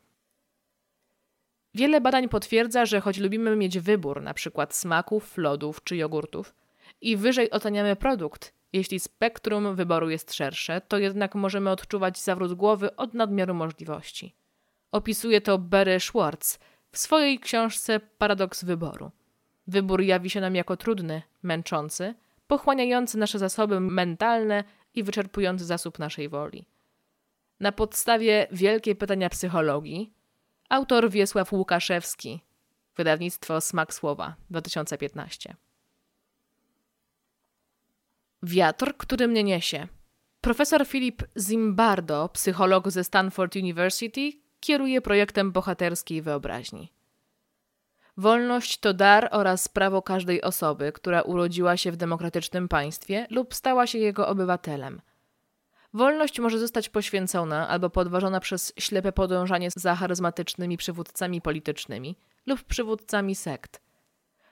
Wiele 1.75 2.01
badań 2.01 2.29
potwierdza, 2.29 2.87
że 2.87 3.01
choć 3.01 3.19
lubimy 3.19 3.57
mieć 3.57 3.79
wybór, 3.79 4.19
np. 4.19 4.67
smaków, 4.71 5.39
lodów 5.39 5.85
czy 5.85 5.97
jogurtów, 5.97 6.55
i 7.01 7.17
wyżej 7.17 7.51
oceniamy 7.51 7.97
produkt, 7.97 8.53
jeśli 8.73 9.01
spektrum 9.01 9.75
wyboru 9.75 10.11
jest 10.11 10.35
szersze, 10.35 10.81
to 10.81 10.99
jednak 10.99 11.35
możemy 11.35 11.71
odczuwać 11.71 12.19
zawrót 12.19 12.55
głowy 12.55 12.97
od 12.97 13.15
nadmiaru 13.15 13.55
możliwości. 13.55 14.35
Opisuje 14.93 15.41
to 15.41 15.59
Barry 15.59 16.01
Schwartz 16.01 16.59
w 16.93 16.99
swojej 16.99 17.39
książce 17.39 18.01
Paradoks 18.01 18.65
wyboru. 18.65 19.11
Wybór 19.67 20.01
jawi 20.01 20.31
się 20.31 20.41
nam 20.41 20.55
jako 20.55 20.77
trudny, 20.77 21.23
męczący, 21.43 22.15
pochłaniający 22.47 23.19
nasze 23.19 23.39
zasoby 23.39 23.81
mentalne 23.81 24.65
i 24.95 25.03
wyczerpujący 25.03 25.65
zasób 25.65 25.99
naszej 25.99 26.29
woli. 26.29 26.67
Na 27.61 27.73
podstawie 27.73 28.47
Wielkiej 28.53 28.97
Pytania 28.97 29.29
Psychologii 29.29 30.13
autor 30.69 31.11
Wiesław 31.11 31.53
Łukaszewski, 31.53 32.41
wydawnictwo 32.97 33.61
Smak 33.61 33.95
Słowa 33.95 34.35
2015. 34.51 35.57
Wiatr, 38.43 38.97
który 38.97 39.29
mnie 39.29 39.45
niesie. 39.45 39.89
Profesor 40.41 40.87
Philip 40.87 41.23
Zimbardo, 41.39 42.29
psycholog 42.29 42.91
ze 42.91 43.05
Stanford 43.05 43.57
University, 43.57 44.33
kieruje 44.61 45.01
projektem 45.01 45.53
bohaterskiej 45.53 46.23
wyobraźni. 46.23 46.93
Wolność 48.17 48.79
to 48.79 48.95
dar 48.95 49.29
oraz 49.31 49.69
prawo 49.69 50.03
każdej 50.03 50.43
osoby, 50.43 50.93
która 50.93 51.23
urodziła 51.23 51.77
się 51.77 51.93
w 51.93 51.97
demokratycznym 51.97 52.69
państwie 52.69 53.27
lub 53.31 53.55
stała 53.55 53.87
się 53.87 53.99
jego 53.99 54.29
obywatelem. 54.29 55.01
Wolność 55.95 56.41
może 56.41 56.59
zostać 56.59 56.89
poświęcona 56.89 57.69
albo 57.69 57.91
podważona 57.91 58.41
przez 58.41 58.73
ślepe 58.79 59.13
podążanie 59.13 59.69
za 59.77 59.95
charyzmatycznymi 59.95 60.77
przywódcami 60.77 61.41
politycznymi 61.41 62.17
lub 62.47 62.63
przywódcami 62.63 63.35
sekt. 63.35 63.81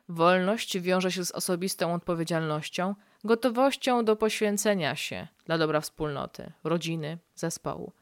Wolność 0.09 0.79
wiąże 0.81 1.13
się 1.13 1.25
z 1.25 1.33
osobistą 1.33 1.95
odpowiedzialnością, 1.95 2.95
gotowością 3.25 4.05
do 4.05 4.17
poświęcenia 4.17 4.97
się 4.97 5.29
dla 5.47 5.59
dobra 5.59 5.81
wspólnoty, 5.81 6.53
rodziny, 6.65 7.19
zespołu. 7.35 7.93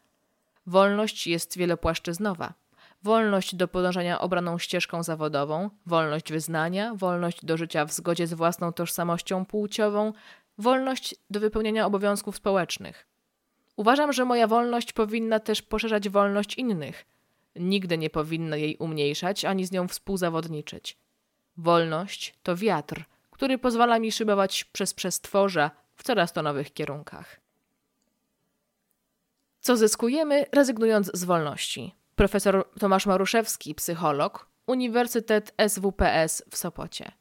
Wolność 0.67 1.27
jest 1.27 1.59
wielopłaszczyznowa. 1.59 2.55
Wolność 3.03 3.55
do 3.55 3.69
podążania 3.69 4.21
obraną 4.21 4.59
ścieżką 4.59 5.03
zawodową, 5.03 5.71
wolność 5.87 6.33
wyznania, 6.33 6.95
wolność 6.95 7.45
do 7.45 7.57
życia 7.57 7.85
w 7.85 7.93
zgodzie 7.93 8.27
z 8.27 8.35
własną 8.35 8.73
tożsamością 8.73 9.45
płciową, 9.45 10.13
wolność 10.59 11.15
do 11.31 11.41
wypełniania 11.41 11.87
obowiązków 11.87 12.37
społecznych. 12.37 13.07
Uważam, 13.77 14.13
że 14.13 14.25
moja 14.25 14.47
wolność 14.47 14.93
powinna 14.93 15.41
też 15.41 15.63
poszerzać 15.63 16.09
wolność 16.09 16.55
innych. 16.55 17.05
Nigdy 17.57 17.99
nie 17.99 18.11
powinno 18.11 18.57
jej 18.57 18.77
umniejszać 18.77 19.45
ani 19.45 19.67
z 19.67 19.73
nią 19.73 19.89
współzawodniczyć. 19.89 20.97
Wolność 21.57 22.35
to 22.43 22.57
wiatr, 22.57 23.05
który 23.39 23.59
pozwala 23.59 23.99
mi 23.99 24.13
szybować 24.13 24.65
przez 24.65 24.95
przestworza 24.95 25.71
w 25.97 26.03
coraz 26.03 26.33
to 26.33 26.43
nowych 26.43 26.73
kierunkach. 26.73 27.41
Co 29.61 29.77
zyskujemy, 29.77 30.47
rezygnując 30.53 31.11
z 31.15 31.25
wolności? 31.25 31.95
Profesor 32.15 32.69
Tomasz 32.79 33.07
Maruszewski, 33.07 33.75
psycholog, 33.75 34.49
Uniwersytet 34.67 35.55
SWPS 35.69 36.43
w 36.51 36.57
Sopocie. 36.57 37.13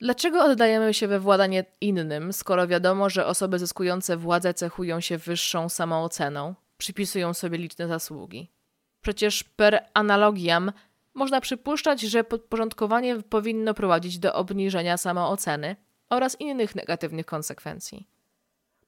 Dlaczego 0.00 0.44
oddajemy 0.44 0.94
się 0.94 1.08
we 1.08 1.20
władanie 1.20 1.64
innym, 1.80 2.32
skoro 2.32 2.66
wiadomo, 2.66 3.10
że 3.10 3.26
osoby 3.26 3.58
zyskujące 3.58 4.16
władzę 4.16 4.54
cechują 4.54 5.00
się 5.00 5.18
wyższą 5.18 5.68
samooceną, 5.68 6.54
przypisują 6.78 7.34
sobie 7.34 7.58
liczne 7.58 7.88
zasługi? 7.88 8.52
Przecież 9.00 9.44
per 9.44 9.84
analogiam 9.94 10.72
można 11.18 11.40
przypuszczać, 11.40 12.00
że 12.00 12.24
podporządkowanie 12.24 13.22
powinno 13.22 13.74
prowadzić 13.74 14.18
do 14.18 14.34
obniżenia 14.34 14.96
samooceny 14.96 15.76
oraz 16.10 16.40
innych 16.40 16.74
negatywnych 16.74 17.26
konsekwencji. 17.26 18.06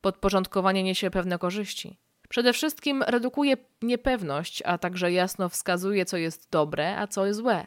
Podporządkowanie 0.01 0.83
niesie 0.83 1.11
pewne 1.11 1.39
korzyści. 1.39 1.99
Przede 2.29 2.53
wszystkim 2.53 3.03
redukuje 3.03 3.57
niepewność, 3.83 4.63
a 4.63 4.79
także 4.79 5.13
jasno 5.13 5.49
wskazuje, 5.49 6.05
co 6.05 6.17
jest 6.17 6.51
dobre, 6.51 6.99
a 6.99 7.07
co 7.07 7.35
złe. 7.35 7.67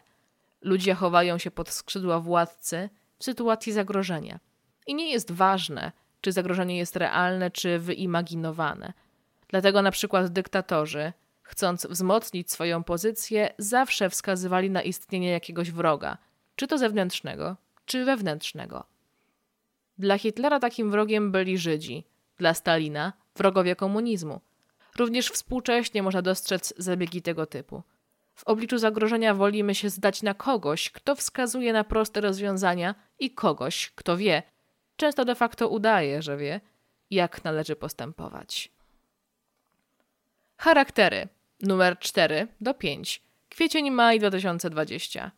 Ludzie 0.61 0.93
chowają 0.93 1.37
się 1.37 1.51
pod 1.51 1.69
skrzydła 1.69 2.19
władcy 2.19 2.89
w 3.19 3.23
sytuacji 3.23 3.73
zagrożenia. 3.73 4.39
I 4.87 4.95
nie 4.95 5.11
jest 5.11 5.31
ważne, 5.31 5.91
czy 6.21 6.31
zagrożenie 6.31 6.77
jest 6.77 6.95
realne, 6.95 7.51
czy 7.51 7.79
wyimaginowane. 7.79 8.93
Dlatego 9.47 9.81
na 9.81 9.91
przykład 9.91 10.27
dyktatorzy, 10.27 11.13
chcąc 11.43 11.85
wzmocnić 11.85 12.51
swoją 12.51 12.83
pozycję, 12.83 13.53
zawsze 13.57 14.09
wskazywali 14.09 14.69
na 14.69 14.81
istnienie 14.81 15.31
jakiegoś 15.31 15.71
wroga, 15.71 16.17
czy 16.55 16.67
to 16.67 16.77
zewnętrznego, 16.77 17.55
czy 17.85 18.05
wewnętrznego. 18.05 18.83
Dla 19.97 20.17
Hitlera 20.17 20.59
takim 20.59 20.91
wrogiem 20.91 21.31
byli 21.31 21.57
Żydzi, 21.57 22.03
dla 22.37 22.53
Stalina 22.53 23.13
wrogowie 23.35 23.75
komunizmu. 23.75 24.41
Również 24.97 25.29
współcześnie 25.29 26.03
można 26.03 26.21
dostrzec 26.21 26.73
zabiegi 26.77 27.21
tego 27.21 27.45
typu. 27.45 27.83
W 28.35 28.43
obliczu 28.43 28.77
zagrożenia 28.77 29.33
wolimy 29.33 29.75
się 29.75 29.89
zdać 29.89 30.23
na 30.23 30.33
kogoś, 30.33 30.89
kto 30.89 31.15
wskazuje 31.15 31.73
na 31.73 31.83
proste 31.83 32.21
rozwiązania 32.21 32.95
i 33.19 33.31
kogoś, 33.31 33.91
kto 33.95 34.17
wie, 34.17 34.43
często 34.95 35.25
de 35.25 35.35
facto 35.35 35.69
udaje, 35.69 36.21
że 36.21 36.37
wie, 36.37 36.61
jak 37.11 37.43
należy 37.43 37.75
postępować. 37.75 38.71
Charaktery 40.63 41.27
numer 41.61 41.99
4 41.99 42.47
do 42.61 42.73
5. 42.73 43.21
Kwiecień, 43.49 43.91
maj 43.91 44.19
2020. 44.19 45.31